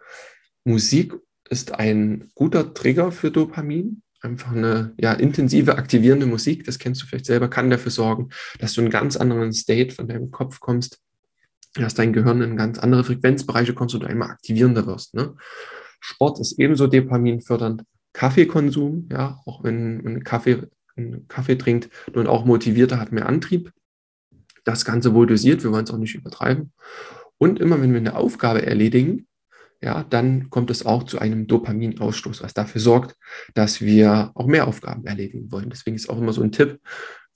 Musik 0.64 1.14
ist 1.48 1.74
ein 1.74 2.30
guter 2.34 2.74
Trigger 2.74 3.10
für 3.12 3.30
Dopamin. 3.30 4.02
Einfach 4.20 4.50
eine 4.50 4.94
ja, 4.98 5.12
intensive, 5.12 5.78
aktivierende 5.78 6.26
Musik, 6.26 6.64
das 6.64 6.80
kennst 6.80 7.00
du 7.00 7.06
vielleicht 7.06 7.26
selber, 7.26 7.48
kann 7.48 7.70
dafür 7.70 7.92
sorgen, 7.92 8.30
dass 8.58 8.72
du 8.74 8.80
in 8.80 8.86
einen 8.86 8.92
ganz 8.92 9.16
anderen 9.16 9.52
State 9.52 9.94
von 9.94 10.08
deinem 10.08 10.32
Kopf 10.32 10.58
kommst 10.58 11.00
dass 11.74 11.94
dein 11.94 12.12
Gehirn 12.12 12.42
in 12.42 12.56
ganz 12.56 12.78
andere 12.78 13.04
Frequenzbereiche 13.04 13.74
kommst 13.74 13.94
und 13.94 14.02
du 14.02 14.06
einmal 14.06 14.30
aktivierender 14.30 14.86
wirst. 14.86 15.14
Ne? 15.14 15.34
Sport 16.00 16.40
ist 16.40 16.58
ebenso 16.58 16.86
dopaminfördernd. 16.86 17.84
Kaffeekonsum, 18.12 19.08
ja, 19.12 19.40
auch 19.44 19.62
wenn 19.62 20.02
man 20.02 20.24
Kaffee, 20.24 20.62
einen 20.96 21.28
Kaffee 21.28 21.56
trinkt 21.56 21.88
und 22.12 22.26
auch 22.26 22.44
motivierter 22.44 22.98
hat 22.98 23.12
mehr 23.12 23.28
Antrieb. 23.28 23.72
Das 24.64 24.84
Ganze 24.84 25.14
wohl 25.14 25.26
dosiert, 25.26 25.62
wir 25.62 25.72
wollen 25.72 25.84
es 25.84 25.90
auch 25.90 25.98
nicht 25.98 26.14
übertreiben. 26.14 26.72
Und 27.38 27.60
immer 27.60 27.80
wenn 27.80 27.92
wir 27.92 28.00
eine 28.00 28.16
Aufgabe 28.16 28.66
erledigen, 28.66 29.28
ja, 29.80 30.02
dann 30.02 30.50
kommt 30.50 30.70
es 30.70 30.84
auch 30.84 31.04
zu 31.04 31.20
einem 31.20 31.46
Dopaminausstoß, 31.46 32.42
was 32.42 32.52
dafür 32.52 32.80
sorgt, 32.80 33.16
dass 33.54 33.80
wir 33.80 34.32
auch 34.34 34.46
mehr 34.46 34.66
Aufgaben 34.66 35.06
erledigen 35.06 35.52
wollen. 35.52 35.70
Deswegen 35.70 35.94
ist 35.94 36.10
auch 36.10 36.18
immer 36.18 36.32
so 36.32 36.42
ein 36.42 36.50
Tipp, 36.50 36.80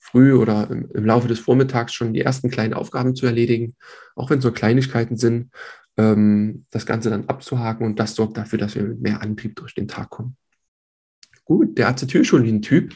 früh 0.03 0.33
oder 0.33 0.69
im, 0.69 0.89
im, 0.93 1.05
Laufe 1.05 1.29
des 1.29 1.39
Vormittags 1.39 1.93
schon 1.93 2.13
die 2.13 2.21
ersten 2.21 2.49
kleinen 2.49 2.73
Aufgaben 2.73 3.15
zu 3.15 3.25
erledigen, 3.25 3.75
auch 4.15 4.29
wenn 4.29 4.39
es 4.39 4.43
nur 4.43 4.53
Kleinigkeiten 4.53 5.15
sind, 5.15 5.49
ähm, 5.97 6.65
das 6.71 6.85
Ganze 6.85 7.09
dann 7.09 7.29
abzuhaken 7.29 7.85
und 7.85 7.99
das 7.99 8.15
sorgt 8.15 8.37
dafür, 8.37 8.59
dass 8.59 8.75
wir 8.75 8.83
mit 8.83 9.01
mehr 9.01 9.21
Antrieb 9.21 9.55
durch 9.55 9.73
den 9.73 9.87
Tag 9.87 10.09
kommen. 10.09 10.35
Gut, 11.45 11.77
der 11.77 11.87
Acetylcholin-Typ. 11.87 12.95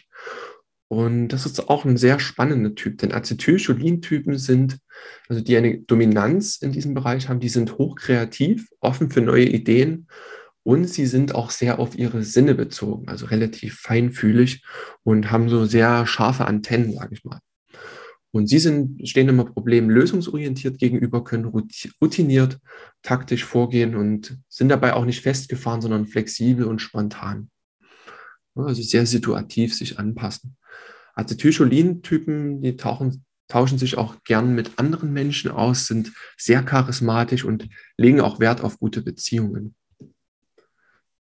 Und 0.89 1.29
das 1.29 1.45
ist 1.45 1.67
auch 1.69 1.83
ein 1.83 1.97
sehr 1.97 2.19
spannender 2.19 2.75
Typ, 2.75 2.97
denn 2.97 3.11
Acetylcholin-Typen 3.11 4.37
sind, 4.37 4.79
also 5.27 5.41
die 5.41 5.57
eine 5.57 5.79
Dominanz 5.79 6.57
in 6.57 6.71
diesem 6.71 6.93
Bereich 6.93 7.27
haben, 7.27 7.41
die 7.41 7.49
sind 7.49 7.77
hochkreativ, 7.77 8.69
offen 8.79 9.09
für 9.09 9.21
neue 9.21 9.45
Ideen 9.45 10.07
und 10.67 10.89
sie 10.89 11.05
sind 11.05 11.33
auch 11.33 11.50
sehr 11.50 11.79
auf 11.79 11.97
ihre 11.97 12.24
Sinne 12.24 12.53
bezogen, 12.53 13.07
also 13.07 13.27
relativ 13.27 13.79
feinfühlig 13.79 14.65
und 15.03 15.31
haben 15.31 15.47
so 15.47 15.63
sehr 15.63 16.05
scharfe 16.05 16.43
Antennen, 16.43 16.91
sage 16.91 17.13
ich 17.13 17.24
mal. 17.24 17.39
Und 18.31 18.47
sie 18.47 18.59
sind, 18.59 19.07
stehen 19.07 19.29
immer 19.29 19.45
problemlösungsorientiert 19.45 20.77
gegenüber, 20.77 21.24
können 21.24 21.45
routiniert, 21.45 22.59
taktisch 23.01 23.45
vorgehen 23.45 23.95
und 23.95 24.38
sind 24.50 24.67
dabei 24.67 24.93
auch 24.93 25.05
nicht 25.05 25.21
festgefahren, 25.21 25.79
sondern 25.79 26.05
flexibel 26.05 26.65
und 26.65 26.81
spontan. 26.81 27.50
Also 28.53 28.81
sehr 28.81 29.05
situativ 29.05 29.74
sich 29.74 29.97
anpassen. 29.97 30.57
Acetylcholin-Typen, 31.15 32.62
die 32.62 32.75
tauchen, 32.75 33.24
tauschen 33.47 33.77
sich 33.77 33.97
auch 33.97 34.21
gern 34.25 34.53
mit 34.53 34.71
anderen 34.75 35.13
Menschen 35.13 35.50
aus, 35.50 35.88
sind 35.88 36.12
sehr 36.36 36.62
charismatisch 36.62 37.45
und 37.45 37.69
legen 37.95 38.19
auch 38.19 38.41
Wert 38.41 38.59
auf 38.59 38.79
gute 38.79 39.01
Beziehungen 39.01 39.74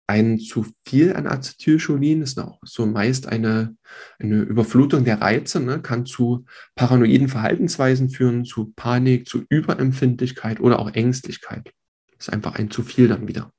ein 0.07 0.39
zu 0.39 0.65
viel 0.85 1.13
an 1.13 1.27
Acetylcholin 1.27 2.21
ist 2.21 2.39
auch 2.39 2.59
so 2.63 2.85
meist 2.85 3.27
eine, 3.27 3.75
eine 4.19 4.41
Überflutung 4.41 5.03
der 5.03 5.21
Reize, 5.21 5.59
ne, 5.59 5.81
kann 5.81 6.05
zu 6.05 6.45
paranoiden 6.75 7.27
Verhaltensweisen 7.27 8.09
führen, 8.09 8.45
zu 8.45 8.71
Panik, 8.75 9.27
zu 9.27 9.43
Überempfindlichkeit 9.49 10.61
oder 10.61 10.79
auch 10.79 10.93
Ängstlichkeit. 10.93 11.73
Das 12.17 12.27
ist 12.27 12.33
einfach 12.33 12.55
ein 12.55 12.71
zu 12.71 12.83
viel 12.83 13.09
dann 13.09 13.27
wieder. 13.27 13.51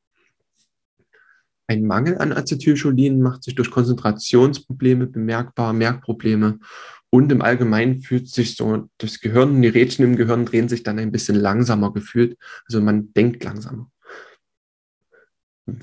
Ein 1.67 1.85
Mangel 1.85 2.17
an 2.17 2.33
Acetylcholin 2.33 3.21
macht 3.21 3.45
sich 3.45 3.55
durch 3.55 3.71
Konzentrationsprobleme 3.71 5.07
bemerkbar, 5.07 5.75
Merkprobleme 5.75 6.61
Und 7.11 7.31
im 7.31 7.43
Allgemeinen 7.43 8.01
fühlt 8.01 8.29
sich 8.29 8.57
so 8.57 8.89
das 8.97 9.21
Gehirn, 9.21 9.61
die 9.61 9.69
Rädchen 9.69 10.07
im 10.07 10.17
Gehirn 10.17 10.47
drehen 10.47 10.71
sich 10.71 10.83
dann 10.83 10.99
ein 10.99 11.13
bisschen 11.13 11.37
langsamer 11.37 11.93
gefühlt. 11.93 12.39
Also 12.67 12.81
man 12.81 13.13
denkt 13.13 13.45
langsamer. 13.45 13.91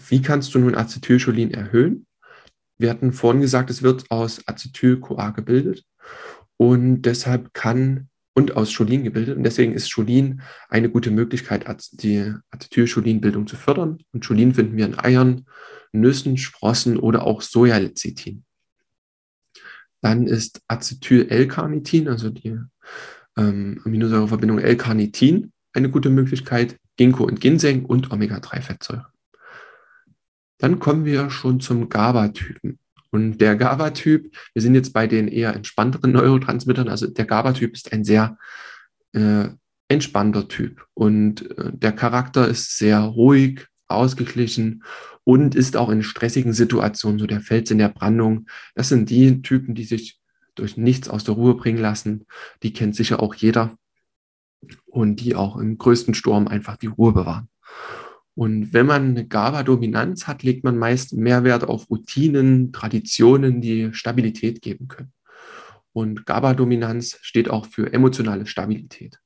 Wie 0.10 0.22
kannst 0.22 0.54
du 0.56 0.60
nun 0.60 0.76
Acetylcholin 0.76 1.52
erhöhen? 1.52 2.08
Wir 2.78 2.90
hatten 2.90 3.14
vorhin 3.14 3.42
gesagt, 3.42 3.70
es 3.70 3.84
wird 3.84 4.10
aus 4.10 4.42
Acetyl-CoA 4.48 5.30
gebildet 5.30 5.86
und 6.58 7.04
deshalb 7.04 7.54
kann 7.54 8.10
und 8.34 8.58
aus 8.58 8.76
Cholin 8.76 9.04
gebildet. 9.04 9.38
Und 9.38 9.44
deswegen 9.44 9.74
ist 9.74 9.94
Cholin 9.94 10.42
eine 10.68 10.90
gute 10.90 11.10
Möglichkeit, 11.10 11.66
die 11.94 12.34
Acetylcholinbildung 12.52 13.48
zu 13.48 13.56
fördern. 13.56 14.00
Und 14.12 14.26
Cholin 14.26 14.54
finden 14.54 14.76
wir 14.76 14.86
in 14.86 15.00
Eiern, 15.00 15.46
Nüssen, 15.94 16.38
Sprossen 16.38 16.98
oder 16.98 17.26
auch 17.26 17.42
Sojalecithin. 17.42 18.44
Dann 20.02 20.28
ist 20.28 20.62
Acetyl-L-Carnitin, 20.68 22.10
also 22.10 22.30
die 22.30 22.60
ähm, 23.38 23.82
Aminosäureverbindung 23.86 24.60
L-Carnitin, 24.60 25.54
eine 25.74 25.90
gute 25.90 26.10
Möglichkeit. 26.10 26.78
Ginkgo 26.98 27.26
und 27.26 27.42
Ginseng 27.42 27.86
und 27.86 28.12
Omega-3-Fettsäure. 28.12 29.15
Dann 30.58 30.80
kommen 30.80 31.06
wir 31.06 31.30
schon 31.30 31.60
zum 31.60 31.90
GABA-Typen. 31.90 32.80
Und 33.12 33.38
der 33.40 33.56
GABA-Typ, 33.56 34.36
wir 34.54 34.62
sind 34.62 34.76
jetzt 34.76 34.94
bei 34.94 35.08
den 35.08 35.28
eher 35.28 35.56
entspannteren 35.56 36.12
Neurotransmittern, 36.14 36.90
also 36.90 37.08
der 37.08 37.26
GABA-Typ 37.26 37.74
ist 37.74 37.94
ein 37.94 38.04
sehr 38.04 38.38
äh, 39.14 39.50
entspannter 39.88 40.48
Typ. 40.48 40.86
Und 40.94 41.50
äh, 41.58 41.72
der 41.74 41.92
Charakter 41.92 42.48
ist 42.48 42.78
sehr 42.78 43.00
ruhig, 43.00 43.68
ausgeglichen 43.88 44.84
und 45.24 45.56
ist 45.56 45.78
auch 45.78 45.90
in 45.90 46.04
stressigen 46.04 46.54
Situationen, 46.54 47.20
so 47.20 47.28
der 47.28 47.42
Fels 47.42 47.72
in 47.72 47.78
der 47.78 47.90
Brandung. 47.90 48.48
Das 48.74 48.90
sind 48.90 49.10
die 49.10 49.42
Typen, 49.42 49.76
die 49.76 49.84
sich 49.84 50.20
durch 50.56 50.78
nichts 50.78 51.10
aus 51.10 51.24
der 51.24 51.36
Ruhe 51.36 51.56
bringen 51.56 51.80
lassen. 51.80 52.26
Die 52.64 52.74
kennt 52.74 52.96
sicher 52.96 53.22
auch 53.22 53.36
jeder. 53.36 53.78
Und 54.86 55.18
die 55.18 55.36
auch 55.36 55.58
im 55.58 55.78
größten 55.78 56.14
Sturm 56.16 56.48
einfach 56.48 56.78
die 56.78 56.88
Ruhe 56.88 57.12
bewahren. 57.12 57.50
Und 58.36 58.74
wenn 58.74 58.86
man 58.86 59.12
eine 59.12 59.26
GABA-Dominanz 59.26 60.28
hat, 60.28 60.44
legt 60.44 60.66
man 60.66 60.78
meist 60.78 61.14
Mehrwert 61.14 61.64
auf 61.64 61.90
Routinen, 61.90 62.74
Traditionen, 62.74 63.62
die 63.62 63.94
Stabilität 63.94 64.62
geben 64.62 64.90
können. 64.90 65.14
Und 65.94 66.26
GABA-Dominanz 66.26 67.18
steht 67.22 67.50
auch 67.50 67.66
für 67.66 67.94
emotionale 67.94 68.46
Stabilität. 68.46 69.20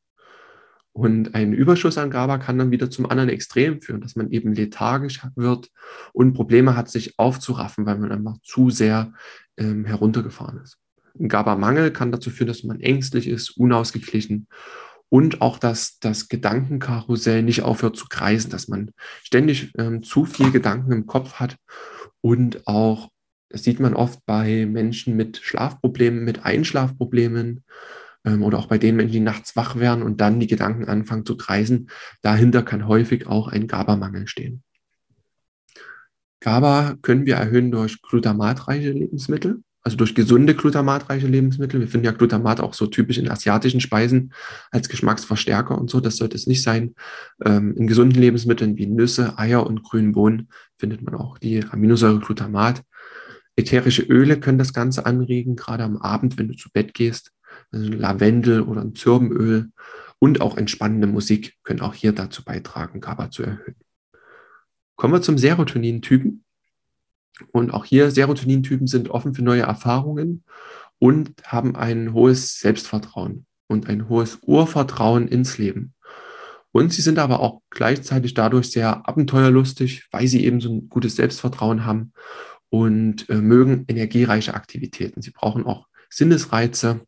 Und 0.92 1.34
ein 1.34 1.54
Überschuss 1.54 1.98
an 1.98 2.12
GABA 2.12 2.38
kann 2.38 2.60
dann 2.60 2.72
wieder 2.72 2.92
zum 2.92 3.10
anderen 3.10 3.30
Extrem 3.30 3.82
führen, 3.82 4.02
dass 4.02 4.16
man 4.16 4.32
eben 4.32 4.54
lethargisch 4.54 5.22
wird 5.36 5.72
und 6.14 6.34
Probleme 6.34 6.76
hat, 6.76 6.90
sich 6.90 7.18
aufzuraffen, 7.18 7.86
weil 7.86 7.98
man 7.98 8.12
einfach 8.12 8.38
zu 8.44 8.70
sehr 8.70 9.14
ähm, 9.58 9.86
heruntergefahren 9.86 10.62
ist. 10.62 10.78
Ein 11.20 11.30
GABA-Mangel 11.30 11.92
kann 11.92 12.12
dazu 12.12 12.30
führen, 12.30 12.48
dass 12.48 12.64
man 12.64 12.80
ängstlich 12.80 13.28
ist, 13.28 13.52
unausgeglichen 13.52 14.48
und 15.10 15.42
auch, 15.42 15.58
dass 15.58 16.00
das 16.00 16.30
Gedankenkarussell 16.30 17.44
nicht 17.44 17.64
aufhört 17.64 17.98
zu 17.98 18.06
kreisen, 18.08 18.52
dass 18.52 18.68
man 18.68 18.92
ständig 19.24 19.74
ähm, 19.78 20.04
zu 20.04 20.26
viel 20.26 20.52
Gedanken 20.52 20.92
im 20.92 21.08
Kopf 21.08 21.36
hat 21.36 21.58
und 22.22 22.68
auch, 22.68 23.10
das 23.50 23.64
sieht 23.64 23.80
man 23.80 23.96
oft 23.96 24.26
bei 24.26 24.66
Menschen 24.68 25.16
mit 25.16 25.38
Schlafproblemen, 25.38 26.24
mit 26.24 26.46
Einschlafproblemen 26.46 27.64
ähm, 28.26 28.44
oder 28.44 28.60
auch 28.60 28.68
bei 28.68 28.78
den 28.78 28.96
Menschen, 28.96 29.14
die 29.14 29.20
nachts 29.20 29.56
wach 29.56 29.78
werden 29.78 30.04
und 30.04 30.22
dann 30.22 30.40
die 30.40 30.48
Gedanken 30.48 30.86
anfangen 30.86 31.26
zu 31.26 31.36
kreisen. 31.36 31.90
Dahinter 32.22 32.62
kann 32.62 32.88
häufig 32.88 33.28
auch 33.28 33.48
ein 33.48 33.68
GABA-Mangel 33.68 34.28
stehen. 34.28 34.64
GABA 36.42 36.96
können 37.02 37.26
wir 37.26 37.36
erhöhen 37.36 37.72
durch 37.72 38.02
glutamatreiche 38.02 38.92
Lebensmittel 38.92 39.62
also 39.82 39.98
durch 39.98 40.14
gesunde 40.14 40.56
glutamatreiche 40.56 41.28
Lebensmittel. 41.28 41.80
Wir 41.80 41.88
finden 41.88 42.06
ja 42.06 42.12
Glutamat 42.12 42.60
auch 42.60 42.74
so 42.74 42.88
typisch 42.88 43.18
in 43.18 43.30
asiatischen 43.30 43.80
Speisen 43.80 44.34
als 44.72 44.90
Geschmacksverstärker 44.90 45.78
und 45.78 45.90
so. 45.90 46.00
Das 46.00 46.18
sollte 46.18 46.36
es 46.36 46.48
nicht 46.48 46.64
sein. 46.64 46.96
Ähm, 47.46 47.76
in 47.76 47.88
gesunden 47.88 48.20
Lebensmitteln 48.20 48.78
wie 48.78 48.88
Nüsse, 48.88 49.38
Eier 49.38 49.66
und 49.66 49.84
grünen 49.84 50.12
Bohnen 50.12 50.50
findet 50.78 51.02
man 51.02 51.16
auch 51.16 51.38
die 51.38 51.64
Aminosäure 51.64 52.20
Glutamat. 52.20 52.84
Ätherische 53.56 54.04
Öle 54.04 54.40
können 54.40 54.58
das 54.58 54.74
Ganze 54.74 55.06
anregen, 55.06 55.56
gerade 55.56 55.84
am 55.84 55.98
Abend, 55.98 56.38
wenn 56.38 56.48
du 56.48 56.56
zu 56.56 56.70
Bett 56.72 56.94
gehst. 56.94 57.32
Also 57.72 57.90
Lavendel 57.92 58.62
oder 58.62 58.82
ein 58.82 58.96
Zirbenöl 58.96 59.72
und 60.20 60.42
auch 60.42 60.58
entspannende 60.58 61.08
Musik 61.08 61.56
können 61.64 61.82
auch 61.82 61.94
hier 61.94 62.12
dazu 62.12 62.44
beitragen, 62.44 63.00
GABA 63.00 63.32
zu 63.32 63.44
erhöhen. 63.44 63.76
Kommen 64.96 65.14
wir 65.14 65.22
zum 65.22 65.38
Serotonin-Typen. 65.38 66.44
Und 67.52 67.74
auch 67.74 67.86
hier 67.86 68.12
Serotonin-Typen 68.12 68.88
sind 68.88 69.10
offen 69.10 69.34
für 69.34 69.44
neue 69.44 69.62
Erfahrungen 69.62 70.44
und 71.00 71.32
haben 71.46 71.76
ein 71.76 72.14
hohes 72.14 72.60
Selbstvertrauen 72.60 73.46
und 73.68 73.88
ein 73.88 74.10
hohes 74.10 74.40
Urvertrauen 74.42 75.28
ins 75.28 75.58
Leben. 75.58 75.94
Und 76.72 76.94
sie 76.94 77.02
sind 77.02 77.18
aber 77.18 77.40
auch 77.40 77.62
gleichzeitig 77.70 78.34
dadurch 78.34 78.70
sehr 78.70 79.08
abenteuerlustig, 79.08 80.08
weil 80.12 80.28
sie 80.28 80.46
eben 80.46 80.62
so 80.62 80.70
ein 80.70 80.90
gutes 80.90 81.16
Selbstvertrauen 81.16 81.86
haben 81.86 82.14
und 82.70 83.28
äh, 83.30 83.36
mögen 83.36 83.86
energiereiche 83.88 84.54
Aktivitäten. 84.54 85.22
Sie 85.22 85.32
brauchen 85.32 85.66
auch 85.66 85.88
Sinnesreize 86.10 87.02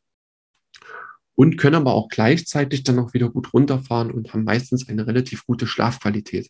und 1.36 1.58
können 1.58 1.76
aber 1.76 1.94
auch 1.94 2.10
gleichzeitig 2.10 2.84
dann 2.84 3.00
auch 3.00 3.14
wieder 3.14 3.30
gut 3.30 3.54
runterfahren 3.54 4.12
und 4.12 4.34
haben 4.34 4.44
meistens 4.44 4.88
eine 4.90 5.06
relativ 5.06 5.46
gute 5.46 5.68
Schlafqualität. 5.68 6.50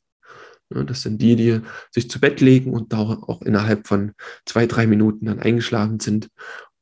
Das 0.71 1.01
sind 1.01 1.21
die, 1.21 1.35
die 1.35 1.61
sich 1.91 2.09
zu 2.09 2.19
Bett 2.19 2.41
legen 2.41 2.73
und 2.73 2.93
auch 2.93 3.41
innerhalb 3.41 3.87
von 3.87 4.13
zwei, 4.45 4.65
drei 4.65 4.87
Minuten 4.87 5.25
dann 5.25 5.39
eingeschlafen 5.39 5.99
sind. 5.99 6.29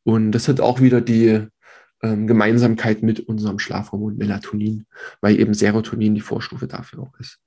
Und 0.04 0.32
das 0.32 0.48
hat 0.48 0.62
auch 0.62 0.82
wieder 0.82 1.02
die 1.02 1.48
ähm, 2.02 2.28
Gemeinsamkeit 2.28 3.04
mit 3.04 3.20
unserem 3.20 3.60
Schlafhormon 3.60 4.18
Melatonin, 4.18 4.86
weil 5.22 5.40
eben 5.40 5.54
Serotonin 5.54 6.16
die 6.16 6.22
Vorstufe 6.22 6.68
dafür 6.68 7.04
auch 7.04 7.20
ist. 7.20 7.40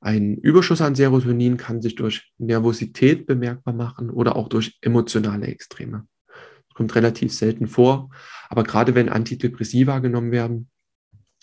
Ein 0.00 0.36
Überschuss 0.36 0.80
an 0.80 0.96
Serotonin 0.96 1.56
kann 1.56 1.80
sich 1.80 1.94
durch 1.94 2.32
Nervosität 2.38 3.26
bemerkbar 3.26 3.72
machen 3.72 4.10
oder 4.10 4.34
auch 4.34 4.48
durch 4.48 4.78
emotionale 4.80 5.46
Extreme. 5.46 6.06
Das 6.26 6.74
kommt 6.74 6.94
relativ 6.94 7.32
selten 7.32 7.68
vor, 7.68 8.10
aber 8.48 8.64
gerade 8.64 8.94
wenn 8.94 9.08
Antidepressiva 9.08 10.00
genommen 10.00 10.32
werden, 10.32 10.70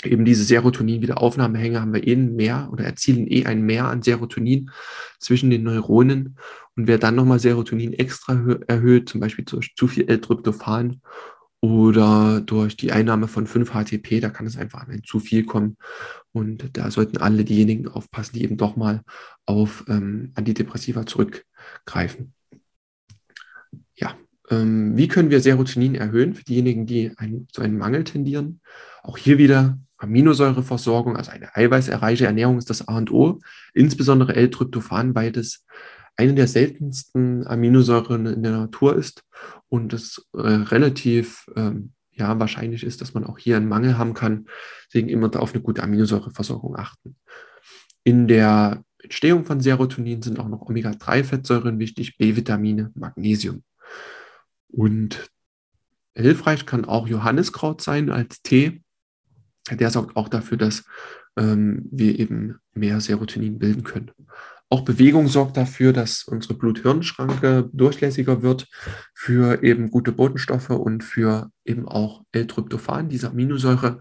eben 0.04 0.26
diese 0.26 0.44
Serotonin-Wiederaufnahmehänge 0.44 1.82
haben 1.82 1.94
wir 1.94 2.06
eh 2.06 2.16
mehr 2.16 2.70
oder 2.72 2.86
erzielen 2.86 3.28
eh 3.28 3.46
ein 3.46 3.64
Mehr 3.64 3.86
an 3.86 4.02
Serotonin 4.02 4.72
zwischen 5.20 5.50
den 5.50 5.64
Neuronen. 5.64 6.38
Und 6.76 6.88
wer 6.88 6.98
dann 6.98 7.16
nochmal 7.16 7.40
Serotonin 7.40 7.94
extra 7.94 8.34
erhöht, 8.68 9.10
zum 9.10 9.20
Beispiel 9.20 9.46
durch 9.46 9.76
zu 9.76 9.88
viel 9.88 10.08
L-Tryptophan 10.08 11.02
oder 11.62 12.40
durch 12.40 12.78
die 12.78 12.94
Einnahme 12.94 13.28
von 13.28 13.46
5-HTP, 13.46 14.22
da 14.22 14.30
kann 14.30 14.46
es 14.46 14.58
einfach 14.58 14.82
an 14.82 14.92
ein 14.92 15.04
zu 15.04 15.20
viel 15.20 15.46
kommen. 15.46 15.76
Und 16.32 16.78
da 16.78 16.90
sollten 16.90 17.18
alle 17.18 17.44
diejenigen 17.44 17.90
aufpassen, 17.90 18.36
die 18.36 18.44
eben 18.44 18.56
doch 18.56 18.78
mal 18.78 19.04
auf 19.46 19.84
ähm, 19.90 20.32
Antidepressiva 20.36 21.06
zurückgreifen. 21.06 22.34
Ja, 23.96 24.16
ähm, 24.50 24.96
wie 24.96 25.10
können 25.10 25.32
wir 25.32 25.42
Serotonin 25.42 25.96
erhöhen 25.96 26.34
für 26.34 26.46
diejenigen, 26.46 26.86
die 26.86 27.12
ein, 27.18 27.48
zu 27.52 27.62
einem 27.62 27.78
Mangel 27.78 28.06
tendieren? 28.06 28.62
Auch 29.04 29.18
hier 29.18 29.38
wieder 29.38 29.78
Aminosäureversorgung, 30.00 31.16
also 31.16 31.32
eine 31.32 31.56
eiweißreiche 31.56 32.26
Ernährung 32.26 32.58
ist 32.58 32.70
das 32.70 32.88
A 32.88 32.98
und 32.98 33.12
O, 33.12 33.40
insbesondere 33.74 34.36
L-Tryptophan, 34.36 35.14
weil 35.14 35.32
das 35.32 35.66
eine 36.16 36.34
der 36.34 36.48
seltensten 36.48 37.46
Aminosäuren 37.48 38.26
in 38.26 38.44
der 38.44 38.54
Natur 38.54 38.96
ist 38.96 39.24
und 39.70 39.94
es 39.94 40.28
äh, 40.34 40.40
relativ 40.40 41.46
ähm, 41.56 41.94
ja, 42.12 42.38
wahrscheinlich 42.40 42.84
ist, 42.84 43.02
dass 43.02 43.14
man 43.14 43.24
auch 43.24 43.38
hier 43.38 43.56
einen 43.56 43.70
Mangel 43.70 43.98
haben 43.98 44.14
kann. 44.14 44.48
Deswegen 44.88 45.10
immer 45.10 45.34
auf 45.40 45.54
eine 45.54 45.64
gute 45.64 45.82
Aminosäureversorgung 45.82 46.76
achten. 46.76 47.16
In 48.04 48.28
der 48.28 48.84
Entstehung 49.02 49.46
von 49.46 49.62
Serotonin 49.62 50.22
sind 50.22 50.40
auch 50.40 50.50
noch 50.50 50.62
Omega-3-Fettsäuren 50.62 51.80
wichtig, 51.80 52.18
B-Vitamine, 52.18 52.92
Magnesium. 52.96 53.64
Und 54.68 55.30
hilfreich 56.16 56.66
kann 56.66 56.84
auch 56.84 57.08
Johanniskraut 57.08 57.82
sein 57.82 58.10
als 58.10 58.42
Tee 58.42 58.82
der 59.76 59.92
sorgt 59.92 60.16
auch 60.16 60.30
dafür, 60.30 60.58
dass 60.58 60.86
ähm, 61.38 61.88
wir 61.92 62.20
eben 62.20 62.60
mehr 62.74 63.00
Serotonin 63.02 63.60
bilden 63.60 63.84
können. 63.84 64.12
Auch 64.72 64.82
Bewegung 64.82 65.28
sorgt 65.28 65.58
dafür, 65.58 65.94
dass 65.94 66.24
unsere 66.24 66.54
Blut-Hirn-Schranke 66.54 67.70
durchlässiger 67.74 68.44
wird 68.44 68.68
für 69.16 69.64
eben 69.64 69.90
gute 69.90 70.12
Botenstoffe 70.12 70.70
und 70.70 71.04
für 71.04 71.52
eben 71.66 71.88
auch 71.88 72.24
L-Tryptophan, 72.32 73.10
diese 73.10 73.30
Aminosäure, 73.30 74.00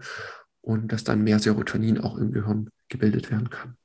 und 0.61 0.91
dass 0.91 1.03
dann 1.03 1.23
mehr 1.23 1.39
Serotonin 1.39 1.99
auch 1.99 2.17
im 2.17 2.31
Gehirn 2.31 2.69
gebildet 2.87 3.31
werden 3.31 3.49
kann. 3.49 3.77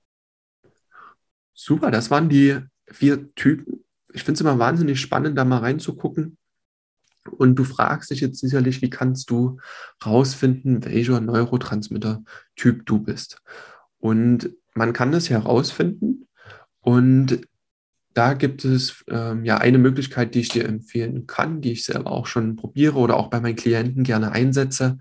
Super, 1.54 1.90
das 1.90 2.10
waren 2.10 2.28
die 2.28 2.58
vier 2.88 3.32
Typen. 3.34 3.84
Ich 4.12 4.24
finde 4.24 4.34
es 4.34 4.40
immer 4.42 4.58
wahnsinnig 4.58 5.00
spannend, 5.00 5.38
da 5.38 5.44
mal 5.46 5.58
reinzugucken, 5.58 6.36
und 7.30 7.56
du 7.56 7.64
fragst 7.64 8.10
dich 8.10 8.20
jetzt 8.20 8.38
sicherlich, 8.38 8.82
wie 8.82 8.90
kannst 8.90 9.30
du 9.30 9.58
rausfinden, 10.04 10.84
welcher 10.84 11.20
Neurotransmitter-Typ 11.20 12.86
du 12.86 13.00
bist. 13.00 13.42
Und 13.98 14.50
man 14.74 14.92
kann 14.92 15.12
das 15.12 15.30
herausfinden 15.30 16.28
und 16.80 17.40
da 18.14 18.34
gibt 18.34 18.64
es 18.64 19.04
ähm, 19.08 19.44
ja 19.44 19.58
eine 19.58 19.78
Möglichkeit, 19.78 20.34
die 20.34 20.40
ich 20.40 20.48
dir 20.48 20.66
empfehlen 20.66 21.26
kann, 21.26 21.60
die 21.60 21.72
ich 21.72 21.84
selber 21.84 22.12
auch 22.12 22.26
schon 22.26 22.56
probiere 22.56 22.96
oder 22.96 23.16
auch 23.16 23.28
bei 23.28 23.40
meinen 23.40 23.56
Klienten 23.56 24.04
gerne 24.04 24.30
einsetze. 24.30 24.98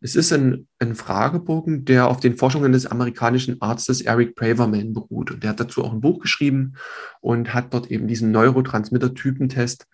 Es 0.00 0.16
ist 0.16 0.32
ein, 0.32 0.66
ein 0.80 0.96
Fragebogen, 0.96 1.84
der 1.84 2.08
auf 2.08 2.18
den 2.18 2.36
Forschungen 2.36 2.72
des 2.72 2.86
amerikanischen 2.86 3.62
Arztes 3.62 4.00
Eric 4.00 4.34
Braverman 4.34 4.92
beruht. 4.92 5.30
Und 5.30 5.42
der 5.42 5.50
hat 5.50 5.60
dazu 5.60 5.84
auch 5.84 5.92
ein 5.92 6.00
Buch 6.00 6.20
geschrieben 6.20 6.74
und 7.20 7.54
hat 7.54 7.72
dort 7.72 7.88
eben 7.88 8.08
diesen 8.08 8.32
Neurotransmitter-Typentest 8.32 9.86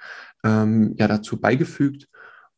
ähm, 0.44 0.94
ja 0.98 1.08
dazu 1.08 1.40
beigefügt. 1.40 2.08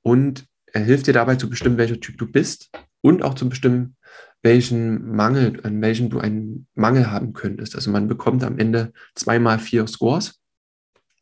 Und 0.03 0.47
er 0.67 0.83
hilft 0.83 1.07
dir 1.07 1.13
dabei 1.15 1.37
zu 1.37 1.49
bestimmen, 1.51 1.79
welcher 1.79 2.01
Typ 2.01 2.19
du 2.19 2.31
bist 2.31 2.71
und 3.01 3.23
auch 3.23 3.35
zu 3.35 3.49
bestimmen, 3.49 3.97
welchen 4.43 5.15
Mangel, 5.15 5.61
an 5.65 5.81
welchem 5.83 6.09
du 6.11 6.19
einen 6.19 6.67
Mangel 6.75 7.11
haben 7.11 7.33
könntest. 7.33 7.75
Also 7.75 7.91
man 7.91 8.09
bekommt 8.09 8.43
am 8.43 8.59
Ende 8.59 8.93
zweimal 9.15 9.59
vier 9.59 9.87
Scores, 9.87 10.41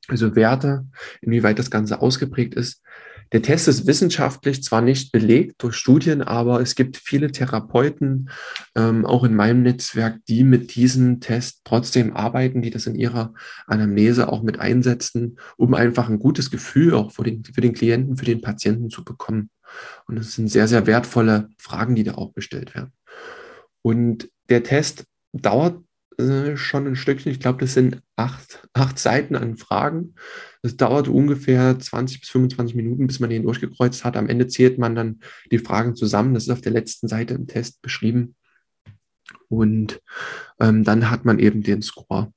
also 0.06 0.36
Werte, 0.36 0.86
inwieweit 1.20 1.58
das 1.58 1.70
Ganze 1.70 2.00
ausgeprägt 2.00 2.54
ist. 2.54 2.82
Der 3.32 3.42
Test 3.42 3.68
ist 3.68 3.86
wissenschaftlich 3.86 4.62
zwar 4.62 4.80
nicht 4.80 5.12
belegt 5.12 5.62
durch 5.62 5.74
Studien, 5.74 6.22
aber 6.22 6.60
es 6.60 6.74
gibt 6.74 6.96
viele 6.96 7.30
Therapeuten, 7.30 8.30
ähm, 8.74 9.04
auch 9.04 9.24
in 9.24 9.34
meinem 9.34 9.62
Netzwerk, 9.62 10.20
die 10.28 10.44
mit 10.44 10.74
diesem 10.74 11.20
Test 11.20 11.60
trotzdem 11.64 12.16
arbeiten, 12.16 12.62
die 12.62 12.70
das 12.70 12.86
in 12.86 12.94
ihrer 12.94 13.34
Anamnese 13.66 14.32
auch 14.32 14.42
mit 14.42 14.60
einsetzen, 14.60 15.38
um 15.56 15.74
einfach 15.74 16.08
ein 16.08 16.18
gutes 16.18 16.50
Gefühl 16.50 16.94
auch 16.94 17.12
für 17.12 17.24
den, 17.24 17.44
für 17.44 17.60
den 17.60 17.74
Klienten, 17.74 18.16
für 18.16 18.24
den 18.24 18.40
Patienten 18.40 18.88
zu 18.90 19.04
bekommen. 19.04 19.50
Und 20.06 20.18
es 20.18 20.34
sind 20.34 20.48
sehr, 20.48 20.68
sehr 20.68 20.86
wertvolle 20.86 21.50
Fragen, 21.58 21.94
die 21.94 22.04
da 22.04 22.14
auch 22.14 22.34
gestellt 22.34 22.74
werden. 22.74 22.92
Und 23.82 24.30
der 24.48 24.62
Test 24.62 25.04
dauert 25.32 25.82
äh, 26.18 26.56
schon 26.56 26.86
ein 26.86 26.96
Stückchen. 26.96 27.30
Ich 27.30 27.40
glaube, 27.40 27.60
das 27.60 27.74
sind 27.74 28.02
acht, 28.16 28.66
acht 28.72 28.98
Seiten 28.98 29.36
an 29.36 29.56
Fragen. 29.56 30.14
Das 30.62 30.76
dauert 30.76 31.08
ungefähr 31.08 31.78
20 31.78 32.20
bis 32.20 32.30
25 32.30 32.74
Minuten, 32.74 33.06
bis 33.06 33.20
man 33.20 33.30
den 33.30 33.44
durchgekreuzt 33.44 34.04
hat. 34.04 34.16
Am 34.16 34.28
Ende 34.28 34.48
zählt 34.48 34.78
man 34.78 34.94
dann 34.94 35.20
die 35.52 35.58
Fragen 35.58 35.94
zusammen. 35.94 36.34
Das 36.34 36.44
ist 36.44 36.50
auf 36.50 36.60
der 36.60 36.72
letzten 36.72 37.08
Seite 37.08 37.34
im 37.34 37.46
Test 37.46 37.82
beschrieben. 37.82 38.34
Und 39.48 40.00
ähm, 40.60 40.84
dann 40.84 41.10
hat 41.10 41.24
man 41.24 41.38
eben 41.38 41.62
den 41.62 41.82
Score. 41.82 42.32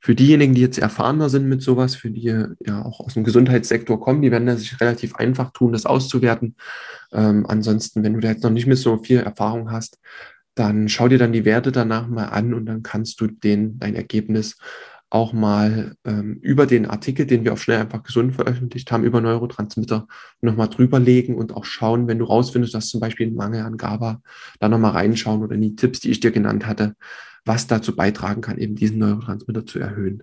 Für 0.00 0.16
diejenigen, 0.16 0.54
die 0.54 0.62
jetzt 0.62 0.78
erfahrener 0.78 1.28
sind 1.28 1.48
mit 1.48 1.62
sowas, 1.62 1.94
für 1.94 2.10
die 2.10 2.22
ja 2.22 2.84
auch 2.84 2.98
aus 2.98 3.14
dem 3.14 3.22
Gesundheitssektor 3.22 4.00
kommen, 4.00 4.20
die 4.20 4.32
werden 4.32 4.46
das 4.46 4.60
sich 4.60 4.80
relativ 4.80 5.14
einfach 5.14 5.52
tun, 5.52 5.72
das 5.72 5.86
auszuwerten. 5.86 6.56
Ähm, 7.12 7.46
ansonsten, 7.46 8.02
wenn 8.02 8.14
du 8.14 8.20
da 8.20 8.30
jetzt 8.30 8.42
noch 8.42 8.50
nicht 8.50 8.66
mehr 8.66 8.76
so 8.76 8.98
viel 8.98 9.18
Erfahrung 9.18 9.70
hast, 9.70 10.00
dann 10.54 10.88
schau 10.88 11.08
dir 11.08 11.18
dann 11.18 11.32
die 11.32 11.44
Werte 11.44 11.72
danach 11.72 12.08
mal 12.08 12.26
an 12.26 12.54
und 12.54 12.66
dann 12.66 12.82
kannst 12.82 13.20
du 13.20 13.26
den, 13.26 13.78
dein 13.78 13.94
Ergebnis 13.94 14.58
auch 15.12 15.34
mal 15.34 15.94
ähm, 16.04 16.38
über 16.40 16.64
den 16.66 16.86
Artikel, 16.86 17.26
den 17.26 17.44
wir 17.44 17.52
auf 17.52 17.62
Schnell 17.62 17.80
einfach 17.80 18.02
gesund 18.02 18.34
veröffentlicht 18.34 18.90
haben, 18.90 19.04
über 19.04 19.20
Neurotransmitter 19.20 20.08
nochmal 20.40 20.68
drüberlegen 20.68 21.34
und 21.34 21.54
auch 21.54 21.66
schauen, 21.66 22.08
wenn 22.08 22.18
du 22.18 22.24
rausfindest, 22.24 22.72
dass 22.74 22.88
zum 22.88 23.00
Beispiel 23.00 23.26
ein 23.26 23.34
Mangel 23.34 23.62
an 23.62 23.76
GABA, 23.76 24.22
da 24.58 24.68
nochmal 24.70 24.92
reinschauen 24.92 25.42
oder 25.42 25.54
in 25.54 25.60
die 25.60 25.76
Tipps, 25.76 26.00
die 26.00 26.10
ich 26.10 26.20
dir 26.20 26.30
genannt 26.30 26.66
hatte, 26.66 26.94
was 27.44 27.66
dazu 27.66 27.94
beitragen 27.94 28.40
kann, 28.40 28.56
eben 28.56 28.74
diesen 28.74 28.98
Neurotransmitter 28.98 29.66
zu 29.66 29.78
erhöhen. 29.78 30.22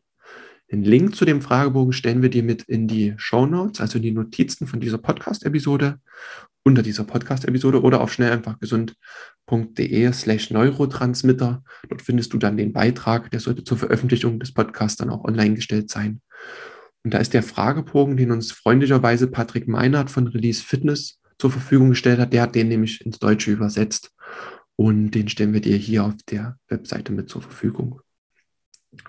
Den 0.71 0.83
Link 0.83 1.15
zu 1.15 1.25
dem 1.25 1.41
Fragebogen 1.41 1.93
stellen 1.93 2.23
wir 2.23 2.29
dir 2.29 2.43
mit 2.43 2.63
in 2.63 2.87
die 2.87 3.13
Show 3.17 3.45
Notes, 3.45 3.81
also 3.81 3.97
in 3.97 4.03
die 4.03 4.11
Notizen 4.11 4.65
von 4.65 4.79
dieser 4.79 4.97
Podcast-Episode, 4.97 5.99
unter 6.63 6.81
dieser 6.81 7.03
Podcast-Episode 7.03 7.81
oder 7.81 8.01
auf 8.01 8.11
schnell 8.11 8.31
einfach 8.31 8.59
gesund.de 8.59 8.95
slash 10.13 10.51
Neurotransmitter. 10.51 11.63
Dort 11.89 12.01
findest 12.01 12.33
du 12.33 12.37
dann 12.37 12.57
den 12.57 12.73
Beitrag, 12.73 13.31
der 13.31 13.39
sollte 13.39 13.63
zur 13.63 13.77
Veröffentlichung 13.77 14.39
des 14.39 14.53
Podcasts 14.53 14.97
dann 14.97 15.09
auch 15.09 15.23
online 15.23 15.55
gestellt 15.55 15.89
sein. 15.89 16.21
Und 17.03 17.13
da 17.13 17.19
ist 17.19 17.33
der 17.33 17.43
Fragebogen, 17.43 18.17
den 18.17 18.31
uns 18.31 18.51
freundlicherweise 18.51 19.27
Patrick 19.27 19.67
Meinert 19.67 20.09
von 20.09 20.27
Release 20.27 20.63
Fitness 20.63 21.19
zur 21.37 21.51
Verfügung 21.51 21.89
gestellt 21.89 22.19
hat. 22.19 22.33
Der 22.33 22.43
hat 22.43 22.55
den 22.55 22.67
nämlich 22.67 23.01
ins 23.05 23.19
Deutsche 23.19 23.51
übersetzt 23.51 24.11
und 24.75 25.11
den 25.11 25.27
stellen 25.27 25.53
wir 25.53 25.61
dir 25.61 25.77
hier 25.77 26.05
auf 26.05 26.13
der 26.29 26.57
Webseite 26.67 27.11
mit 27.11 27.29
zur 27.29 27.41
Verfügung. 27.41 28.01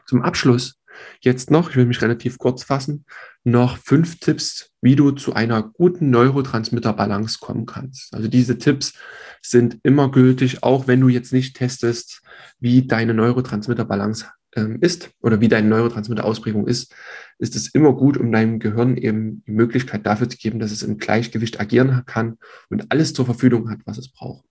Zum 0.07 0.23
Abschluss 0.23 0.80
Jetzt 1.21 1.51
noch, 1.51 1.71
ich 1.71 1.77
will 1.77 1.87
mich 1.87 2.03
relativ 2.03 2.39
kurz 2.39 2.63
fassen, 2.65 3.05
noch 3.45 3.79
fünf 3.79 4.19
Tipps, 4.19 4.71
wie 4.83 4.97
du 4.97 5.11
zu 5.13 5.35
einer 5.35 5.63
guten 5.63 6.11
Neurotransmitter-Balance 6.11 7.39
kommen 7.41 7.67
kannst. 7.67 8.15
Also 8.15 8.29
diese 8.29 8.59
Tipps 8.59 8.95
sind 9.43 9.79
immer 9.83 10.11
gültig, 10.11 10.63
auch 10.63 10.87
wenn 10.87 11.01
du 11.01 11.09
jetzt 11.09 11.33
nicht 11.33 11.57
testest, 11.57 12.23
wie 12.59 12.87
deine 12.87 13.15
Neurotransmitter-Balance 13.15 14.27
ähm, 14.57 14.79
ist 14.81 15.11
oder 15.21 15.41
wie 15.41 15.49
deine 15.49 15.69
Neurotransmitter-Ausprägung 15.69 16.67
ist, 16.67 16.95
ist 17.39 17.57
es 17.57 17.69
immer 17.69 17.93
gut, 17.95 18.17
um 18.17 18.33
deinem 18.33 18.59
Gehirn 18.59 18.97
eben 18.97 19.43
die 19.47 19.53
Möglichkeit 19.53 20.07
dafür 20.07 20.29
zu 20.29 20.37
geben, 20.37 20.59
dass 20.59 20.73
es 20.73 20.83
im 20.83 20.99
Gleichgewicht 20.99 21.61
agieren 21.61 22.03
kann 22.07 22.39
und 22.69 22.91
alles 22.91 23.13
zur 23.13 23.27
Verfügung 23.27 23.71
hat, 23.71 23.81
was 23.85 23.99
es 23.99 24.11
braucht. 24.11 24.45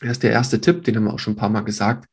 Das 0.00 0.12
ist 0.12 0.22
der 0.22 0.32
erste 0.32 0.60
Tipp, 0.60 0.84
den 0.84 0.96
haben 0.96 1.04
wir 1.04 1.14
auch 1.14 1.18
schon 1.18 1.34
ein 1.34 1.38
paar 1.38 1.48
Mal 1.48 1.62
gesagt. 1.62 2.08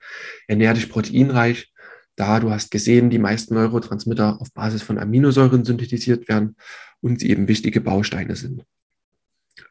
Ernähr 0.47 0.73
dich 0.73 0.89
proteinreich, 0.89 1.73
da 2.15 2.39
du 2.39 2.52
hast 2.52 2.71
gesehen, 2.71 3.10
die 3.10 3.19
meisten 3.19 3.54
Neurotransmitter 3.54 4.39
auf 4.41 4.54
Basis 4.54 4.82
von 4.82 4.97
Aminosäuren 4.97 5.65
synthetisiert 5.65 6.28
werden 6.28 6.56
und 7.00 7.19
sie 7.19 7.30
eben 7.30 7.47
wichtige 7.47 7.82
Bausteine 7.82 8.36
sind. 8.36 8.63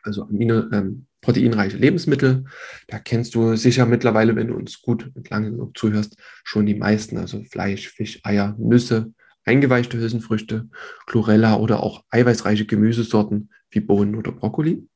Also 0.03 0.25
Amino, 0.25 0.65
ähm, 0.73 1.07
proteinreiche 1.21 1.77
Lebensmittel, 1.77 2.45
da 2.87 2.99
kennst 2.99 3.35
du 3.35 3.57
sicher 3.57 3.87
mittlerweile, 3.87 4.37
wenn 4.37 4.49
du 4.49 4.55
uns 4.55 4.81
gut 4.81 5.11
und 5.15 5.29
lange 5.31 5.51
genug 5.51 5.77
zuhörst, 5.77 6.17
schon 6.45 6.67
die 6.67 6.75
meisten, 6.75 7.19
also 7.19 7.43
Fleisch, 7.45 7.89
Fisch, 7.89 8.21
Eier, 8.23 8.57
Nüsse, 8.59 9.13
eingeweichte 9.45 9.99
Hülsenfrüchte, 9.99 10.69
Chlorella 11.07 11.57
oder 11.57 11.83
auch 11.83 12.05
eiweißreiche 12.11 12.67
Gemüsesorten 12.67 13.51
wie 13.71 13.81
Bohnen 13.81 14.17
oder 14.17 14.33
Brokkoli. 14.33 14.87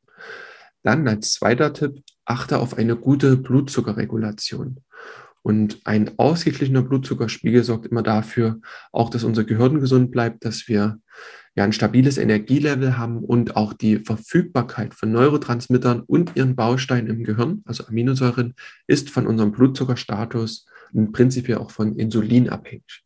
Dann 0.83 1.07
als 1.09 1.33
zweiter 1.33 1.73
Tipp, 1.73 2.03
achte 2.25 2.59
auf 2.59 2.77
eine 2.77 2.97
gute 2.97 3.37
Blutzuckerregulation. 3.37 4.81
Und 5.45 5.83
ein 5.85 6.19
ausgeglichener 6.19 6.81
Blutzuckerspiegel 6.81 7.65
sorgt 7.65 7.85
immer 7.85 8.03
dafür, 8.03 8.61
auch 8.93 9.11
dass 9.11 9.25
unser 9.25 9.45
Gehirn 9.45 9.79
gesund 9.79 10.11
bleibt, 10.11 10.43
dass 10.47 10.69
wir 10.69 10.99
ja 11.55 11.65
ein 11.65 11.75
stabiles 11.75 12.17
Energielevel 12.17 12.97
haben 12.97 13.19
und 13.19 13.55
auch 13.55 13.75
die 13.75 13.99
Verfügbarkeit 13.99 14.95
von 14.95 15.13
Neurotransmittern 15.13 16.01
und 16.01 16.35
ihren 16.35 16.57
Bausteinen 16.57 17.09
im 17.09 17.25
Gehirn, 17.25 17.61
also 17.67 17.87
Aminosäuren, 17.87 18.55
ist 18.87 19.11
von 19.11 19.27
unserem 19.27 19.53
Blutzuckerstatus 19.53 20.65
und 20.95 21.13
prinzipiell 21.13 21.59
auch 21.59 21.71
von 21.71 21.97
Insulin 21.97 22.49
abhängig. 22.49 23.03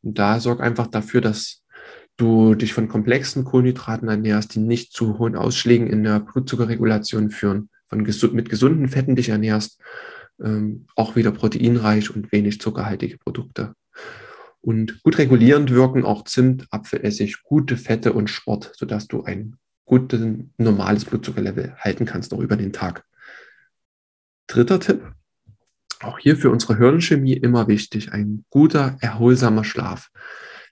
Und 0.00 0.18
da 0.18 0.40
sorgt 0.40 0.62
einfach 0.62 0.86
dafür, 0.86 1.20
dass 1.20 1.62
du 2.16 2.54
dich 2.54 2.72
von 2.72 2.88
komplexen 2.88 3.44
Kohlenhydraten 3.44 4.08
ernährst, 4.08 4.54
die 4.54 4.60
nicht 4.60 4.94
zu 4.94 5.18
hohen 5.18 5.36
Ausschlägen 5.36 5.88
in 5.88 6.04
der 6.04 6.20
Blutzuckerregulation 6.20 7.28
führen, 7.28 7.68
von 7.90 7.98
mit 8.32 8.48
gesunden 8.48 8.88
Fetten 8.88 9.14
dich 9.14 9.28
ernährst 9.28 9.78
ähm, 10.42 10.86
auch 10.96 11.16
wieder 11.16 11.32
proteinreich 11.32 12.14
und 12.14 12.32
wenig 12.32 12.60
zuckerhaltige 12.60 13.18
Produkte. 13.18 13.74
Und 14.60 15.02
gut 15.02 15.18
regulierend 15.18 15.70
wirken 15.70 16.04
auch 16.04 16.24
Zimt, 16.24 16.66
Apfelessig, 16.70 17.42
gute 17.42 17.76
Fette 17.76 18.12
und 18.12 18.28
Sport, 18.28 18.72
sodass 18.76 19.08
du 19.08 19.24
ein 19.24 19.56
gutes, 19.86 20.20
normales 20.58 21.04
Blutzuckerlevel 21.04 21.74
halten 21.78 22.04
kannst, 22.04 22.34
auch 22.34 22.40
über 22.40 22.56
den 22.56 22.72
Tag. 22.72 23.04
Dritter 24.46 24.80
Tipp, 24.80 25.12
auch 26.00 26.18
hier 26.18 26.36
für 26.36 26.50
unsere 26.50 26.76
Hirnchemie 26.76 27.34
immer 27.34 27.68
wichtig, 27.68 28.12
ein 28.12 28.44
guter, 28.50 28.96
erholsamer 29.00 29.64
Schlaf 29.64 30.10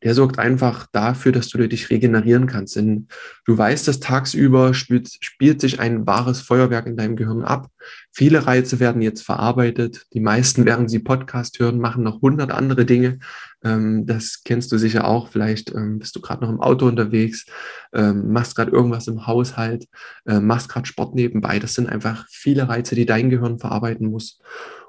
der 0.02 0.14
sorgt 0.14 0.38
einfach 0.38 0.87
dafür, 0.92 1.32
dass 1.32 1.48
du 1.48 1.66
dich 1.68 1.90
regenerieren 1.90 2.46
kannst. 2.46 2.76
Denn 2.76 3.08
du 3.44 3.58
weißt, 3.58 3.88
dass 3.88 4.00
tagsüber 4.00 4.74
spielt, 4.74 5.11
spielt 5.20 5.61
sich 5.61 5.80
ein 5.80 6.06
wahres 6.06 6.40
Feuerwerk 6.40 6.87
in 6.87 6.96
deinem 6.96 7.16
Gehirn 7.16 7.42
ab. 7.42 7.68
Viele 8.12 8.46
Reize 8.46 8.80
werden 8.80 9.02
jetzt 9.02 9.22
verarbeitet. 9.22 10.06
Die 10.12 10.20
meisten, 10.20 10.64
während 10.64 10.90
sie 10.90 10.98
Podcast 10.98 11.58
hören, 11.58 11.78
machen 11.78 12.04
noch 12.04 12.20
hundert 12.20 12.52
andere 12.52 12.84
Dinge. 12.84 13.18
Ähm, 13.64 14.06
das 14.06 14.42
kennst 14.44 14.70
du 14.70 14.78
sicher 14.78 15.06
auch. 15.06 15.28
Vielleicht 15.28 15.74
ähm, 15.74 15.98
bist 15.98 16.14
du 16.14 16.20
gerade 16.20 16.44
noch 16.44 16.50
im 16.50 16.61
Auto 16.61 16.87
unterwegs, 16.87 17.46
ähm, 17.92 18.32
machst 18.32 18.54
gerade 18.54 18.70
irgendwas 18.70 19.08
im 19.08 19.26
Haushalt, 19.26 19.87
machst 20.24 20.68
gerade 20.68 20.87
Sport 20.87 21.14
nebenbei. 21.14 21.58
Das 21.58 21.74
sind 21.74 21.88
einfach 21.88 22.26
viele 22.30 22.68
Reize, 22.68 22.94
die 22.94 23.06
dein 23.06 23.30
Gehirn 23.30 23.58
verarbeiten 23.58 24.11
muss. 24.11 24.40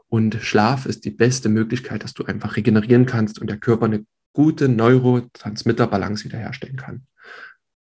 Und 0.07 0.37
Schlaf 0.41 0.85
ist 0.85 1.05
die 1.05 1.11
beste 1.11 1.49
Möglichkeit, 1.49 2.03
dass 2.03 2.13
du 2.13 2.25
einfach 2.25 2.57
regenerieren 2.57 3.05
kannst 3.05 3.39
und 3.39 3.49
der 3.49 3.57
Körper 3.57 3.85
eine 3.85 4.05
gute 4.33 4.69
Neurotransmitterbalance 4.69 6.25
wiederherstellen 6.25 6.77
kann. 6.77 7.05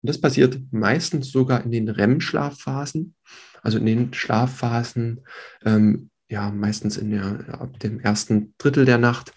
Und 0.01 0.09
das 0.09 0.19
passiert 0.19 0.59
meistens 0.71 1.31
sogar 1.31 1.63
in 1.63 1.71
den 1.71 1.87
REM-Schlafphasen, 1.87 3.15
also 3.61 3.77
in 3.77 3.85
den 3.85 4.13
Schlafphasen, 4.13 5.21
ähm, 5.63 6.09
ja, 6.29 6.49
meistens 6.49 6.97
in 6.97 7.11
der, 7.11 7.59
ab 7.59 7.79
dem 7.79 7.99
ersten 7.99 8.53
Drittel 8.57 8.85
der 8.85 8.97
Nacht. 8.97 9.33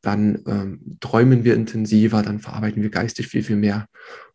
Dann 0.00 0.42
ähm, 0.46 0.98
träumen 1.00 1.44
wir 1.44 1.54
intensiver, 1.54 2.22
dann 2.22 2.38
verarbeiten 2.38 2.82
wir 2.82 2.90
geistig 2.90 3.28
viel, 3.28 3.42
viel 3.42 3.56
mehr. 3.56 3.86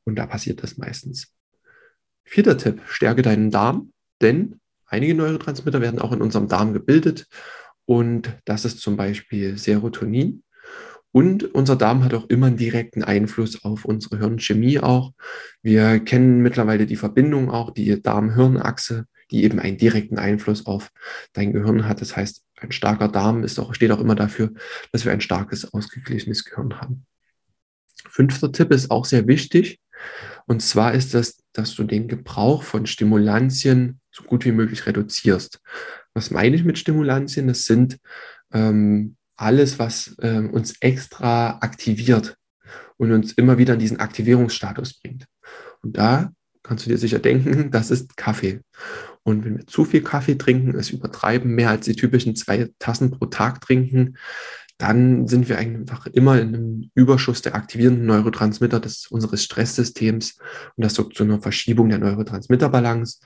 Und 0.04 0.16
da 0.16 0.28
passiert 0.28 0.62
das 0.62 0.78
meistens. 0.78 1.34
Vierter 2.26 2.58
Tipp, 2.58 2.82
stärke 2.88 3.22
deinen 3.22 3.52
Darm, 3.52 3.92
denn 4.22 4.60
einige 4.86 5.16
Neurotransmitter 5.16 5.82
werden 5.82 6.00
auch 6.00 6.12
in 6.12 6.22
unserem 6.22 6.48
Darm 6.48 6.74
gebildet. 6.74 7.28
Und 7.86 8.38
das 8.46 8.66
ist 8.66 8.80
zum 8.80 8.98
Beispiel 8.98 9.58
Serotonin. 9.58 10.44
Und 11.12 11.43
unser 11.54 11.76
Darm 11.76 12.04
hat 12.04 12.13
auch 12.13 12.30
immer 12.30 12.47
einen 12.47 12.58
direkten 12.58 13.04
Einfluss 13.04 13.65
auf 13.65 13.86
unsere 13.86 14.19
Hirnchemie 14.19 14.80
auch. 14.80 15.12
Wir 15.62 16.00
kennen 16.00 16.41
mittlerweile 16.41 16.86
die 16.86 16.95
Verbindung 16.95 17.50
auch, 17.50 17.71
die 17.71 18.02
Darm-Hirn-Achse, 18.02 19.06
die 19.30 19.43
eben 19.43 19.60
einen 19.60 19.78
direkten 19.78 20.17
Einfluss 20.17 20.65
auf 20.65 20.89
dein 21.34 21.54
Gehirn 21.54 21.88
hat. 21.88 22.02
Das 22.02 22.15
heißt, 22.15 22.43
ein 22.58 22.71
starker 22.71 23.08
Darm 23.08 23.43
ist 23.43 23.60
auch, 23.60 23.74
steht 23.74 23.91
auch 23.91 24.00
immer 24.00 24.15
dafür, 24.15 24.52
dass 24.91 25.04
wir 25.04 25.12
ein 25.12 25.21
starkes, 25.21 25.74
ausgeglichenes 25.74 26.45
Gehirn 26.45 26.80
haben. 26.80 27.06
Fünfter 28.10 28.52
Tipp 28.52 28.71
ist 28.71 28.91
auch 28.91 29.06
sehr 29.06 29.28
wichtig. 29.28 29.80
Und 30.47 30.62
zwar 30.62 30.93
ist 30.93 31.13
das, 31.13 31.43
dass 31.54 31.76
du 31.76 31.84
den 31.84 32.08
Gebrauch 32.08 32.63
von 32.63 32.86
Stimulantien 32.86 34.00
so 34.12 34.24
gut 34.24 34.45
wie 34.45 34.52
möglich 34.52 34.86
reduzierst. 34.86 35.62
Was 36.13 36.32
meine 36.32 36.56
ich 36.56 36.63
mit 36.63 36.78
Stimulantien? 36.78 37.47
Das 37.47 37.65
sind 37.65 38.00
ähm, 38.52 39.15
alles, 39.42 39.80
was 39.80 40.16
ähm, 40.22 40.52
uns 40.52 40.76
extra 40.80 41.58
aktiviert 41.62 42.38
und 42.98 43.12
uns 43.12 43.34
immer 43.34 43.58
wieder 43.58 43.74
in 43.74 43.80
diesen 43.80 44.00
Aktivierungsstatus 44.00 45.00
bringt. 45.02 45.26
Und 45.82 45.98
da 45.98 46.32
kannst 46.64 46.86
du 46.86 46.90
dir 46.90 46.98
sicher 46.98 47.20
denken, 47.20 47.72
das 47.72 47.92
ist 47.92 48.16
Kaffee. 48.18 48.62
Und 49.24 49.46
wenn 49.46 49.58
wir 49.58 49.68
zu 49.68 49.86
viel 49.86 50.02
Kaffee 50.02 50.36
trinken, 50.36 50.76
es 50.76 50.90
übertreiben, 50.90 51.54
mehr 51.54 51.70
als 51.70 51.86
die 51.86 51.96
typischen 51.96 52.36
zwei 52.36 52.70
Tassen 52.80 53.12
pro 53.12 53.28
Tag 53.28 53.62
trinken, 53.62 54.18
dann 54.78 55.28
sind 55.28 55.48
wir 55.48 55.60
einfach 55.60 56.08
immer 56.08 56.40
in 56.40 56.56
einem 56.56 56.92
Überschuss 56.96 57.44
der 57.44 57.54
aktivierenden 57.54 58.08
Neurotransmitter 58.08 58.80
des, 58.80 59.08
unseres 59.08 59.44
Stresssystems 59.44 60.40
und 60.76 60.84
das 60.84 60.96
sorgt 60.96 61.16
zu 61.16 61.24
einer 61.24 61.40
Verschiebung 61.40 61.90
der 61.90 62.00
Neurotransmitterbalance. 62.00 63.20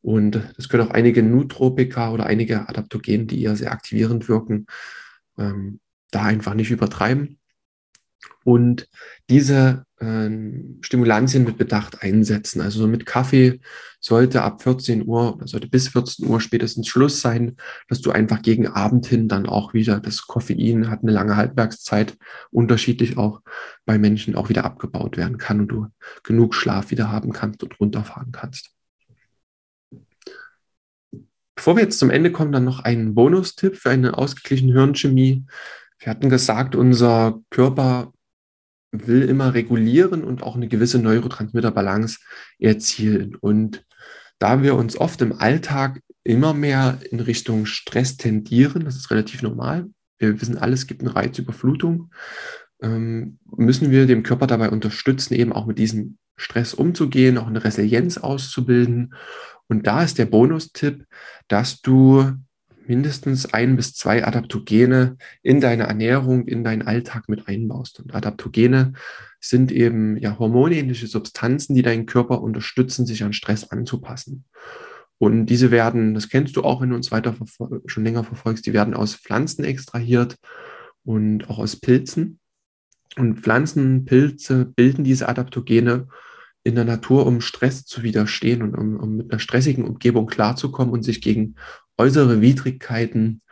Und 0.00 0.40
es 0.58 0.68
können 0.68 0.86
auch 0.86 0.92
einige 0.92 1.22
Nutropika 1.22 2.12
oder 2.12 2.26
einige 2.26 2.68
Adaptogene, 2.68 3.24
die 3.26 3.42
eher 3.42 3.56
sehr 3.56 3.72
aktivierend 3.72 4.28
wirken, 4.28 4.66
ähm, 5.38 5.80
da 6.10 6.22
einfach 6.24 6.54
nicht 6.54 6.70
übertreiben 6.70 7.38
und 8.44 8.88
diese 9.30 9.84
äh, 9.98 10.28
Stimulantien 10.80 11.44
mit 11.44 11.58
Bedacht 11.58 12.02
einsetzen. 12.02 12.60
Also 12.60 12.86
mit 12.86 13.06
Kaffee 13.06 13.60
sollte 14.00 14.42
ab 14.42 14.62
14 14.62 15.06
Uhr 15.06 15.36
oder 15.36 15.46
sollte 15.46 15.68
bis 15.68 15.88
14 15.88 16.26
Uhr 16.26 16.40
spätestens 16.40 16.88
Schluss 16.88 17.20
sein, 17.20 17.56
dass 17.88 18.00
du 18.00 18.10
einfach 18.10 18.42
gegen 18.42 18.66
Abend 18.66 19.06
hin 19.06 19.28
dann 19.28 19.46
auch 19.46 19.74
wieder, 19.74 20.00
das 20.00 20.26
Koffein 20.26 20.90
hat 20.90 21.02
eine 21.02 21.12
lange 21.12 21.36
Halbwertszeit, 21.36 22.16
unterschiedlich 22.50 23.16
auch 23.16 23.40
bei 23.84 23.98
Menschen 23.98 24.34
auch 24.34 24.48
wieder 24.48 24.64
abgebaut 24.64 25.16
werden 25.16 25.38
kann 25.38 25.60
und 25.60 25.68
du 25.68 25.86
genug 26.24 26.54
Schlaf 26.54 26.90
wieder 26.90 27.10
haben 27.10 27.32
kannst 27.32 27.62
und 27.62 27.78
runterfahren 27.78 28.32
kannst. 28.32 28.70
Bevor 31.54 31.76
wir 31.76 31.82
jetzt 31.82 31.98
zum 31.98 32.10
Ende 32.10 32.32
kommen, 32.32 32.52
dann 32.52 32.64
noch 32.64 32.80
ein 32.80 33.14
Bonustipp 33.14 33.76
für 33.76 33.90
eine 33.90 34.16
ausgeglichene 34.16 34.72
Hirnchemie. 34.72 35.44
Wir 35.98 36.10
hatten 36.10 36.30
gesagt, 36.30 36.74
unser 36.74 37.40
Körper 37.50 38.12
will 38.92 39.22
immer 39.22 39.54
regulieren 39.54 40.22
und 40.24 40.42
auch 40.42 40.56
eine 40.56 40.68
gewisse 40.68 40.98
Neurotransmitterbalance 40.98 42.18
erzielen. 42.58 43.34
Und 43.36 43.84
da 44.38 44.62
wir 44.62 44.74
uns 44.74 44.96
oft 44.96 45.20
im 45.22 45.38
Alltag 45.38 46.00
immer 46.24 46.54
mehr 46.54 46.98
in 47.10 47.20
Richtung 47.20 47.66
Stress 47.66 48.16
tendieren, 48.16 48.84
das 48.84 48.96
ist 48.96 49.10
relativ 49.10 49.42
normal, 49.42 49.88
wir 50.18 50.40
wissen 50.40 50.58
alles, 50.58 50.80
es 50.80 50.86
gibt 50.86 51.02
eine 51.02 51.14
Reizüberflutung, 51.14 52.12
ähm, 52.82 53.38
müssen 53.56 53.90
wir 53.90 54.06
dem 54.06 54.22
Körper 54.22 54.46
dabei 54.46 54.70
unterstützen, 54.70 55.34
eben 55.34 55.52
auch 55.52 55.66
mit 55.66 55.78
diesem 55.78 56.18
Stress 56.36 56.74
umzugehen, 56.74 57.38
auch 57.38 57.46
eine 57.46 57.64
Resilienz 57.64 58.18
auszubilden. 58.18 59.14
Und 59.68 59.86
da 59.86 60.02
ist 60.02 60.18
der 60.18 60.26
Bonustipp, 60.26 61.04
dass 61.48 61.80
du 61.80 62.32
mindestens 62.86 63.52
ein 63.52 63.76
bis 63.76 63.94
zwei 63.94 64.26
Adaptogene 64.26 65.16
in 65.42 65.60
deine 65.60 65.84
Ernährung, 65.84 66.46
in 66.46 66.64
deinen 66.64 66.82
Alltag 66.82 67.28
mit 67.28 67.48
einbaust. 67.48 68.00
Und 68.00 68.14
Adaptogene 68.14 68.94
sind 69.40 69.72
eben 69.72 70.16
ja 70.18 70.38
hormonähnliche 70.38 71.06
Substanzen, 71.06 71.74
die 71.74 71.82
deinen 71.82 72.06
Körper 72.06 72.42
unterstützen, 72.42 73.06
sich 73.06 73.22
an 73.24 73.32
Stress 73.32 73.70
anzupassen. 73.70 74.44
Und 75.18 75.46
diese 75.46 75.70
werden, 75.70 76.14
das 76.14 76.28
kennst 76.28 76.56
du 76.56 76.64
auch, 76.64 76.80
wenn 76.80 76.90
du 76.90 76.96
uns 76.96 77.12
weiter 77.12 77.36
schon 77.86 78.04
länger 78.04 78.24
verfolgst, 78.24 78.66
die 78.66 78.72
werden 78.72 78.94
aus 78.94 79.14
Pflanzen 79.14 79.64
extrahiert 79.64 80.36
und 81.04 81.48
auch 81.48 81.58
aus 81.58 81.76
Pilzen. 81.76 82.40
Und 83.16 83.40
Pflanzen, 83.40 84.04
Pilze 84.04 84.64
bilden 84.64 85.04
diese 85.04 85.28
Adaptogene 85.28 86.08
in 86.64 86.74
der 86.74 86.84
Natur, 86.84 87.26
um 87.26 87.40
Stress 87.40 87.84
zu 87.84 88.02
widerstehen 88.02 88.62
und 88.62 88.74
um, 88.74 88.96
um 88.96 89.16
mit 89.16 89.30
einer 89.30 89.40
stressigen 89.40 89.84
Umgebung 89.84 90.26
klarzukommen 90.26 90.92
und 90.92 91.02
sich 91.02 91.20
gegen 91.20 91.56
äußere 91.98 92.40
Widrigkeiten 92.40 93.42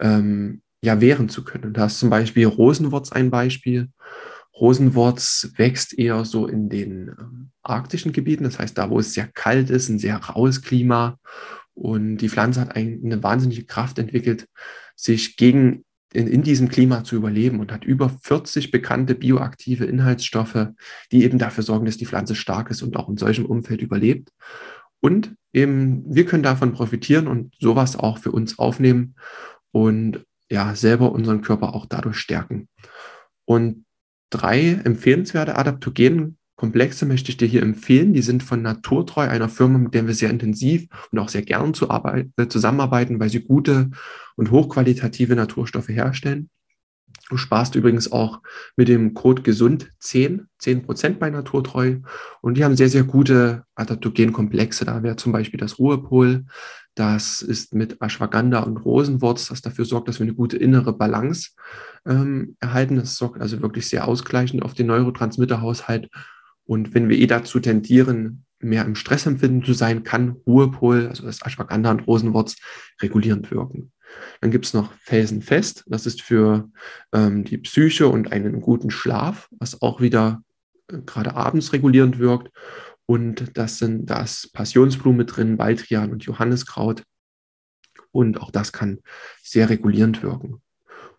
ähm, 0.00 0.62
ja 0.82 1.00
wehren 1.00 1.28
zu 1.28 1.44
können. 1.44 1.72
Da 1.72 1.86
ist 1.86 1.98
zum 1.98 2.10
Beispiel 2.10 2.46
Rosenwurz 2.46 3.12
ein 3.12 3.30
Beispiel. 3.30 3.88
Rosenwurz 4.54 5.52
wächst 5.56 5.98
eher 5.98 6.24
so 6.24 6.46
in 6.46 6.68
den 6.68 7.08
ähm, 7.08 7.50
arktischen 7.62 8.12
Gebieten, 8.12 8.44
das 8.44 8.58
heißt 8.58 8.76
da, 8.76 8.90
wo 8.90 8.98
es 8.98 9.14
sehr 9.14 9.28
kalt 9.28 9.70
ist, 9.70 9.88
ein 9.88 9.98
sehr 9.98 10.16
raues 10.16 10.62
Klima. 10.62 11.18
Und 11.74 12.18
die 12.18 12.28
Pflanze 12.28 12.60
hat 12.62 12.74
ein, 12.74 13.00
eine 13.04 13.22
wahnsinnige 13.22 13.64
Kraft 13.64 13.98
entwickelt, 13.98 14.48
sich 14.94 15.36
gegen 15.36 15.84
in, 16.16 16.26
in 16.26 16.42
diesem 16.42 16.68
Klima 16.68 17.04
zu 17.04 17.14
überleben 17.14 17.60
und 17.60 17.70
hat 17.70 17.84
über 17.84 18.08
40 18.08 18.70
bekannte 18.70 19.14
bioaktive 19.14 19.84
Inhaltsstoffe, 19.84 20.68
die 21.12 21.24
eben 21.24 21.38
dafür 21.38 21.62
sorgen, 21.62 21.84
dass 21.84 21.98
die 21.98 22.06
Pflanze 22.06 22.34
stark 22.34 22.70
ist 22.70 22.82
und 22.82 22.96
auch 22.96 23.08
in 23.08 23.18
solchem 23.18 23.44
Umfeld 23.44 23.82
überlebt. 23.82 24.30
Und 25.00 25.34
eben, 25.52 26.02
wir 26.06 26.24
können 26.24 26.42
davon 26.42 26.72
profitieren 26.72 27.28
und 27.28 27.54
sowas 27.60 27.96
auch 27.96 28.18
für 28.18 28.32
uns 28.32 28.58
aufnehmen 28.58 29.14
und 29.72 30.24
ja, 30.50 30.74
selber 30.74 31.12
unseren 31.12 31.42
Körper 31.42 31.74
auch 31.74 31.86
dadurch 31.86 32.16
stärken. 32.16 32.68
Und 33.44 33.84
drei 34.30 34.80
empfehlenswerte 34.84 35.56
Adaptogenkomplexe 36.56 37.06
möchte 37.06 37.30
ich 37.30 37.36
dir 37.36 37.46
hier 37.46 37.62
empfehlen. 37.62 38.14
Die 38.14 38.22
sind 38.22 38.42
von 38.42 38.62
Naturtreu, 38.62 39.28
einer 39.28 39.48
Firma, 39.48 39.78
mit 39.78 39.94
der 39.94 40.06
wir 40.06 40.14
sehr 40.14 40.30
intensiv 40.30 40.88
und 41.10 41.18
auch 41.18 41.28
sehr 41.28 41.42
gern 41.42 41.74
zu 41.74 41.88
äh, 41.88 42.48
zusammenarbeiten, 42.48 43.20
weil 43.20 43.28
sie 43.28 43.40
gute 43.40 43.90
und 44.36 44.50
hochqualitative 44.50 45.36
Naturstoffe 45.36 45.88
herstellen. 45.88 46.48
Du 47.28 47.36
sparst 47.36 47.74
übrigens 47.74 48.12
auch 48.12 48.40
mit 48.76 48.88
dem 48.88 49.12
Code 49.12 49.42
gesund 49.42 49.92
10, 49.98 50.46
10% 50.62 51.18
bei 51.18 51.28
Naturtreu. 51.28 51.96
Und 52.40 52.56
die 52.56 52.64
haben 52.64 52.76
sehr, 52.76 52.88
sehr 52.88 53.04
gute 53.04 53.64
Adaptogenkomplexe. 53.74 54.84
Da 54.84 55.02
wäre 55.02 55.16
zum 55.16 55.32
Beispiel 55.32 55.58
das 55.58 55.78
Ruhepol. 55.78 56.44
Das 56.94 57.42
ist 57.42 57.74
mit 57.74 58.00
Ashwagandha 58.00 58.60
und 58.60 58.78
Rosenwurz, 58.78 59.48
das 59.48 59.60
dafür 59.60 59.84
sorgt, 59.84 60.08
dass 60.08 60.18
wir 60.18 60.24
eine 60.24 60.34
gute 60.34 60.56
innere 60.56 60.94
Balance 60.94 61.50
ähm, 62.06 62.56
erhalten. 62.60 62.96
Das 62.96 63.16
sorgt 63.16 63.40
also 63.40 63.60
wirklich 63.60 63.88
sehr 63.88 64.08
ausgleichend 64.08 64.62
auf 64.62 64.72
den 64.72 64.86
Neurotransmitterhaushalt. 64.86 66.08
Und 66.66 66.94
wenn 66.94 67.08
wir 67.08 67.18
eh 67.18 67.26
dazu 67.26 67.60
tendieren, 67.60 68.44
mehr 68.58 68.84
im 68.84 68.94
Stressempfinden 68.94 69.64
zu 69.64 69.72
sein, 69.72 70.02
kann 70.02 70.36
Ruhepol, 70.46 71.08
also 71.08 71.24
das 71.24 71.42
Ashwagandha 71.42 71.90
und 71.90 72.06
Rosenwurz, 72.06 72.56
regulierend 73.00 73.50
wirken. 73.50 73.92
Dann 74.40 74.50
gibt 74.50 74.66
es 74.66 74.74
noch 74.74 74.92
Felsenfest, 75.00 75.84
das 75.86 76.06
ist 76.06 76.22
für 76.22 76.70
ähm, 77.12 77.44
die 77.44 77.58
Psyche 77.58 78.08
und 78.08 78.32
einen 78.32 78.60
guten 78.60 78.90
Schlaf, 78.90 79.48
was 79.58 79.82
auch 79.82 80.00
wieder 80.00 80.42
äh, 80.90 80.98
gerade 81.04 81.34
abends 81.34 81.72
regulierend 81.72 82.18
wirkt. 82.18 82.50
Und 83.06 83.56
das 83.56 83.78
sind 83.78 84.06
das 84.06 84.50
Passionsblume 84.52 85.24
drin, 85.26 85.56
Baldrian 85.56 86.10
und 86.10 86.24
Johanniskraut. 86.24 87.04
Und 88.10 88.40
auch 88.40 88.50
das 88.50 88.72
kann 88.72 89.00
sehr 89.42 89.68
regulierend 89.68 90.22
wirken. 90.22 90.62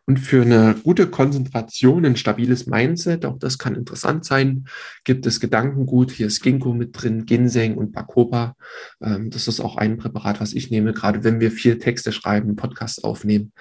Und 0.09 0.19
für 0.19 0.41
eine 0.41 0.73
gute 0.85 1.07
Konzentration, 1.07 2.05
ein 2.05 2.15
stabiles 2.15 2.65
Mindset, 2.65 3.25
auch 3.25 3.37
das 3.37 3.57
kann 3.57 3.75
interessant 3.75 4.23
sein, 4.23 4.63
gibt 5.03 5.25
es 5.25 5.41
Gedankengut. 5.41 6.11
Hier 6.11 6.27
ist 6.27 6.41
Ginkgo 6.41 6.73
mit 6.73 6.91
drin, 6.93 7.25
Ginseng 7.25 7.75
und 7.75 7.91
Bacopa. 7.91 8.55
Ähm, 9.01 9.29
das 9.31 9.49
ist 9.49 9.59
auch 9.59 9.75
ein 9.75 9.97
Präparat, 9.97 10.39
was 10.39 10.53
ich 10.53 10.71
nehme. 10.71 10.93
Gerade 10.93 11.25
wenn 11.25 11.41
wir 11.41 11.51
viel 11.51 11.77
Texte 11.77 12.13
schreiben, 12.13 12.55
Podcasts 12.55 13.03
aufnehmen, 13.03 13.51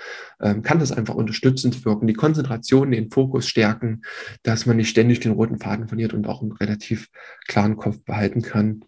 ähm, 0.40 0.62
kann 0.62 0.78
das 0.78 0.92
einfach 0.92 1.16
unterstützend 1.16 1.84
wirken. 1.84 2.06
Die 2.06 2.14
Konzentration, 2.14 2.92
den 2.92 3.10
Fokus 3.10 3.48
stärken, 3.48 4.02
dass 4.44 4.66
man 4.66 4.76
nicht 4.76 4.90
ständig 4.90 5.18
den 5.18 5.32
roten 5.32 5.58
Faden 5.58 5.88
verliert 5.88 6.14
und 6.14 6.28
auch 6.28 6.42
einen 6.42 6.52
relativ 6.52 7.08
klaren 7.48 7.76
Kopf 7.76 8.04
behalten 8.04 8.42
kann. 8.42 8.84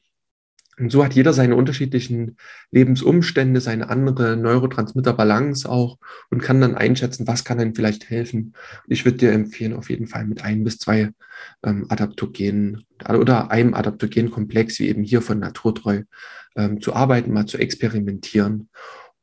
Und 0.79 0.91
so 0.91 1.05
hat 1.05 1.15
jeder 1.15 1.33
seine 1.33 1.57
unterschiedlichen 1.57 2.37
Lebensumstände, 2.71 3.61
seine 3.61 3.91
andere 3.91 4.37
Neurotransmitterbalance 4.37 5.69
auch 5.69 5.99
und 6.31 6.43
kann 6.43 6.61
dann 6.61 6.75
einschätzen, 6.75 7.27
was 7.27 7.45
kann 7.45 7.59
einem 7.59 7.75
vielleicht 7.75 8.11
helfen. 8.11 8.55
ich 8.87 9.05
würde 9.05 9.19
dir 9.19 9.33
empfehlen, 9.33 9.75
auf 9.75 9.91
jeden 9.91 10.07
Fall 10.07 10.25
mit 10.27 10.45
ein 10.45 10.65
bis 10.65 10.79
zwei 10.79 11.11
ähm, 11.65 11.87
Adaptogenen 11.89 12.85
oder 13.09 13.51
einem 13.51 13.75
Adaptogenkomplex, 13.75 14.79
wie 14.79 14.89
eben 14.89 15.03
hier 15.03 15.23
von 15.23 15.39
Naturtreu, 15.39 16.03
ähm, 16.57 16.81
zu 16.81 16.95
arbeiten, 16.95 17.33
mal 17.33 17.47
zu 17.47 17.59
experimentieren. 17.59 18.69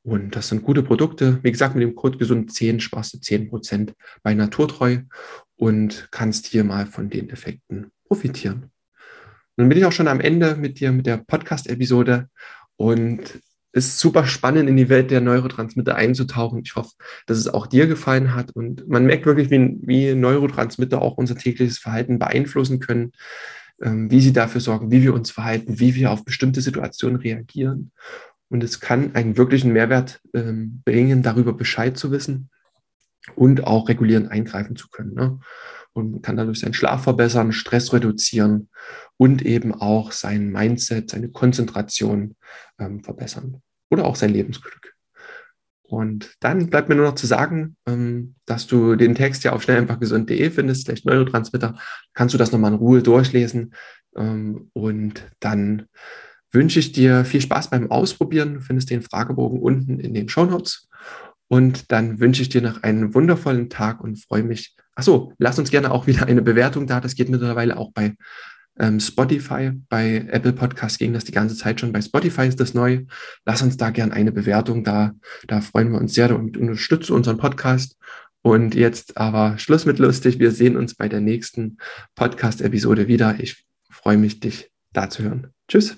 Und 0.04 0.36
das 0.36 0.50
sind 0.50 0.62
gute 0.62 0.84
Produkte. 0.84 1.40
Wie 1.42 1.52
gesagt, 1.52 1.74
mit 1.76 1.84
dem 1.84 1.96
Code 1.96 2.18
gesund 2.18 2.54
10 2.54 2.80
sparst 2.80 3.14
du 3.14 3.18
10% 3.18 3.94
bei 4.22 4.36
Naturtreu 4.36 5.00
und 5.56 6.10
kannst 6.12 6.48
hier 6.48 6.64
mal 6.64 6.86
von 6.86 7.10
den 7.10 7.30
Effekten 7.30 7.92
profitieren. 8.08 8.72
Nun 9.58 9.70
bin 9.70 9.78
ich 9.78 9.86
auch 9.86 9.92
schon 9.92 10.08
am 10.08 10.20
Ende 10.20 10.56
mit 10.56 10.80
dir, 10.80 10.92
mit 10.92 11.06
der 11.06 11.18
Podcast-Episode. 11.18 12.30
Und 12.78 13.40
ist 13.76 14.00
super 14.00 14.26
spannend, 14.26 14.70
in 14.70 14.78
die 14.78 14.88
Welt 14.88 15.12
der 15.12 15.20
Neurotransmitter 15.20 15.96
einzutauchen. 15.96 16.62
Ich 16.64 16.76
hoffe, 16.78 16.92
dass 17.26 17.38
es 17.38 17.50
auch 17.50 17.68
dir 17.68 17.88
gefallen 17.88 18.34
hat. 18.34 18.52
Und 18.52 18.88
man 18.88 19.06
merkt 19.06 19.26
wirklich, 19.26 19.50
wie, 19.50 19.78
wie 19.82 20.16
Neurotransmitter 20.16 21.02
auch 21.02 21.18
unser 21.18 21.36
tägliches 21.36 21.78
Verhalten 21.78 22.18
beeinflussen 22.18 22.80
können, 22.80 23.12
ähm, 23.82 24.10
wie 24.10 24.22
sie 24.22 24.32
dafür 24.32 24.62
sorgen, 24.62 24.92
wie 24.92 25.04
wir 25.04 25.14
uns 25.14 25.30
verhalten, 25.30 25.78
wie 25.78 25.94
wir 25.94 26.12
auf 26.12 26.24
bestimmte 26.24 26.62
Situationen 26.62 27.20
reagieren. 27.20 27.92
Und 28.48 28.64
es 28.64 28.80
kann 28.80 29.14
einen 29.14 29.36
wirklichen 29.36 29.74
Mehrwert 29.74 30.22
ähm, 30.34 30.82
bringen, 30.86 31.22
darüber 31.22 31.52
Bescheid 31.52 31.98
zu 31.98 32.12
wissen 32.12 32.50
und 33.36 33.66
auch 33.66 33.90
regulierend 33.90 34.32
eingreifen 34.32 34.78
zu 34.78 34.88
können. 34.88 35.16
Ne? 35.16 35.40
Und 35.96 36.22
kann 36.22 36.36
dadurch 36.36 36.60
seinen 36.60 36.74
Schlaf 36.74 37.04
verbessern, 37.04 37.54
Stress 37.54 37.94
reduzieren 37.94 38.68
und 39.16 39.44
eben 39.46 39.74
auch 39.74 40.12
sein 40.12 40.52
Mindset, 40.52 41.10
seine 41.10 41.30
Konzentration 41.30 42.36
ähm, 42.78 43.02
verbessern 43.02 43.62
oder 43.90 44.04
auch 44.04 44.18
sein 44.18 44.32
Lebensglück. 44.32 44.94
Und 45.88 46.36
dann 46.42 46.70
bleibt 46.70 46.90
mir 46.90 46.96
nur 46.96 47.06
noch 47.06 47.16
zu 47.16 47.28
sagen, 47.28 47.78
ähm, 47.88 48.36
dass 48.46 48.68
du 48.68 48.96
den 48.96 49.16
Text 49.16 49.46
ja 49.46 49.54
auf 49.54 49.64
schnelleinfachgesund.de 49.64 50.50
findest, 50.50 50.86
vielleicht 50.86 51.06
Neurotransmitter, 51.06 51.78
kannst 52.14 52.34
du 52.34 52.38
das 52.38 52.52
nochmal 52.52 52.74
in 52.74 52.80
Ruhe 52.80 53.02
durchlesen. 53.02 53.74
Ähm, 54.18 54.70
und 54.74 55.24
dann 55.40 55.88
wünsche 56.52 56.80
ich 56.80 56.92
dir 56.92 57.24
viel 57.24 57.42
Spaß 57.42 57.70
beim 57.70 57.92
Ausprobieren. 57.92 58.56
Du 58.56 58.60
findest 58.62 58.90
den 58.90 59.02
Fragebogen 59.02 59.62
unten 59.62 60.00
in 60.00 60.14
den 60.14 60.28
Show 60.28 60.46
Notes. 60.46 60.90
Und 61.48 61.92
dann 61.92 62.20
wünsche 62.20 62.42
ich 62.42 62.50
dir 62.50 62.62
noch 62.62 62.84
einen 62.84 63.14
wundervollen 63.14 63.70
Tag 63.70 64.02
und 64.02 64.24
freue 64.24 64.44
mich. 64.44 64.76
Achso, 64.96 65.34
lass 65.38 65.60
uns 65.60 65.70
gerne 65.70 65.92
auch 65.92 66.08
wieder 66.08 66.26
eine 66.26 66.42
Bewertung 66.42 66.88
da. 66.88 67.00
Das 67.00 67.16
geht 67.16 67.30
mittlerweile 67.30 67.78
auch 67.78 67.92
bei 67.94 68.16
ähm, 68.80 69.00
Spotify. 69.00 69.72
Bei 69.90 70.26
Apple 70.30 70.54
Podcast 70.54 71.00
ging 71.00 71.14
das 71.14 71.26
die 71.26 71.32
ganze 71.32 71.56
Zeit 71.56 71.80
schon. 71.80 71.92
Bei 71.92 72.02
Spotify 72.02 72.48
ist 72.48 72.60
das 72.60 72.74
neu. 72.74 73.04
Lass 73.46 73.62
uns 73.62 73.78
da 73.78 73.90
gerne 73.90 74.14
eine 74.14 74.32
Bewertung 74.32 74.84
da. 74.84 75.14
Da 75.48 75.62
freuen 75.62 75.92
wir 75.92 76.00
uns 76.00 76.14
sehr 76.14 76.36
und 76.36 76.58
unterstütze 76.58 77.14
unseren 77.14 77.38
Podcast. 77.38 77.98
Und 78.42 78.76
jetzt 78.76 79.18
aber 79.18 79.58
Schluss 79.58 79.86
mit 79.86 80.00
lustig. 80.00 80.40
Wir 80.40 80.52
sehen 80.52 80.78
uns 80.78 80.94
bei 80.96 81.10
der 81.10 81.20
nächsten 81.20 81.78
Podcast-Episode 82.16 83.08
wieder. 83.08 83.40
Ich 83.40 83.66
freue 83.90 84.18
mich, 84.18 84.40
dich 84.40 84.70
da 84.94 85.10
zu 85.10 85.24
hören. 85.24 85.48
Tschüss. 85.68 85.98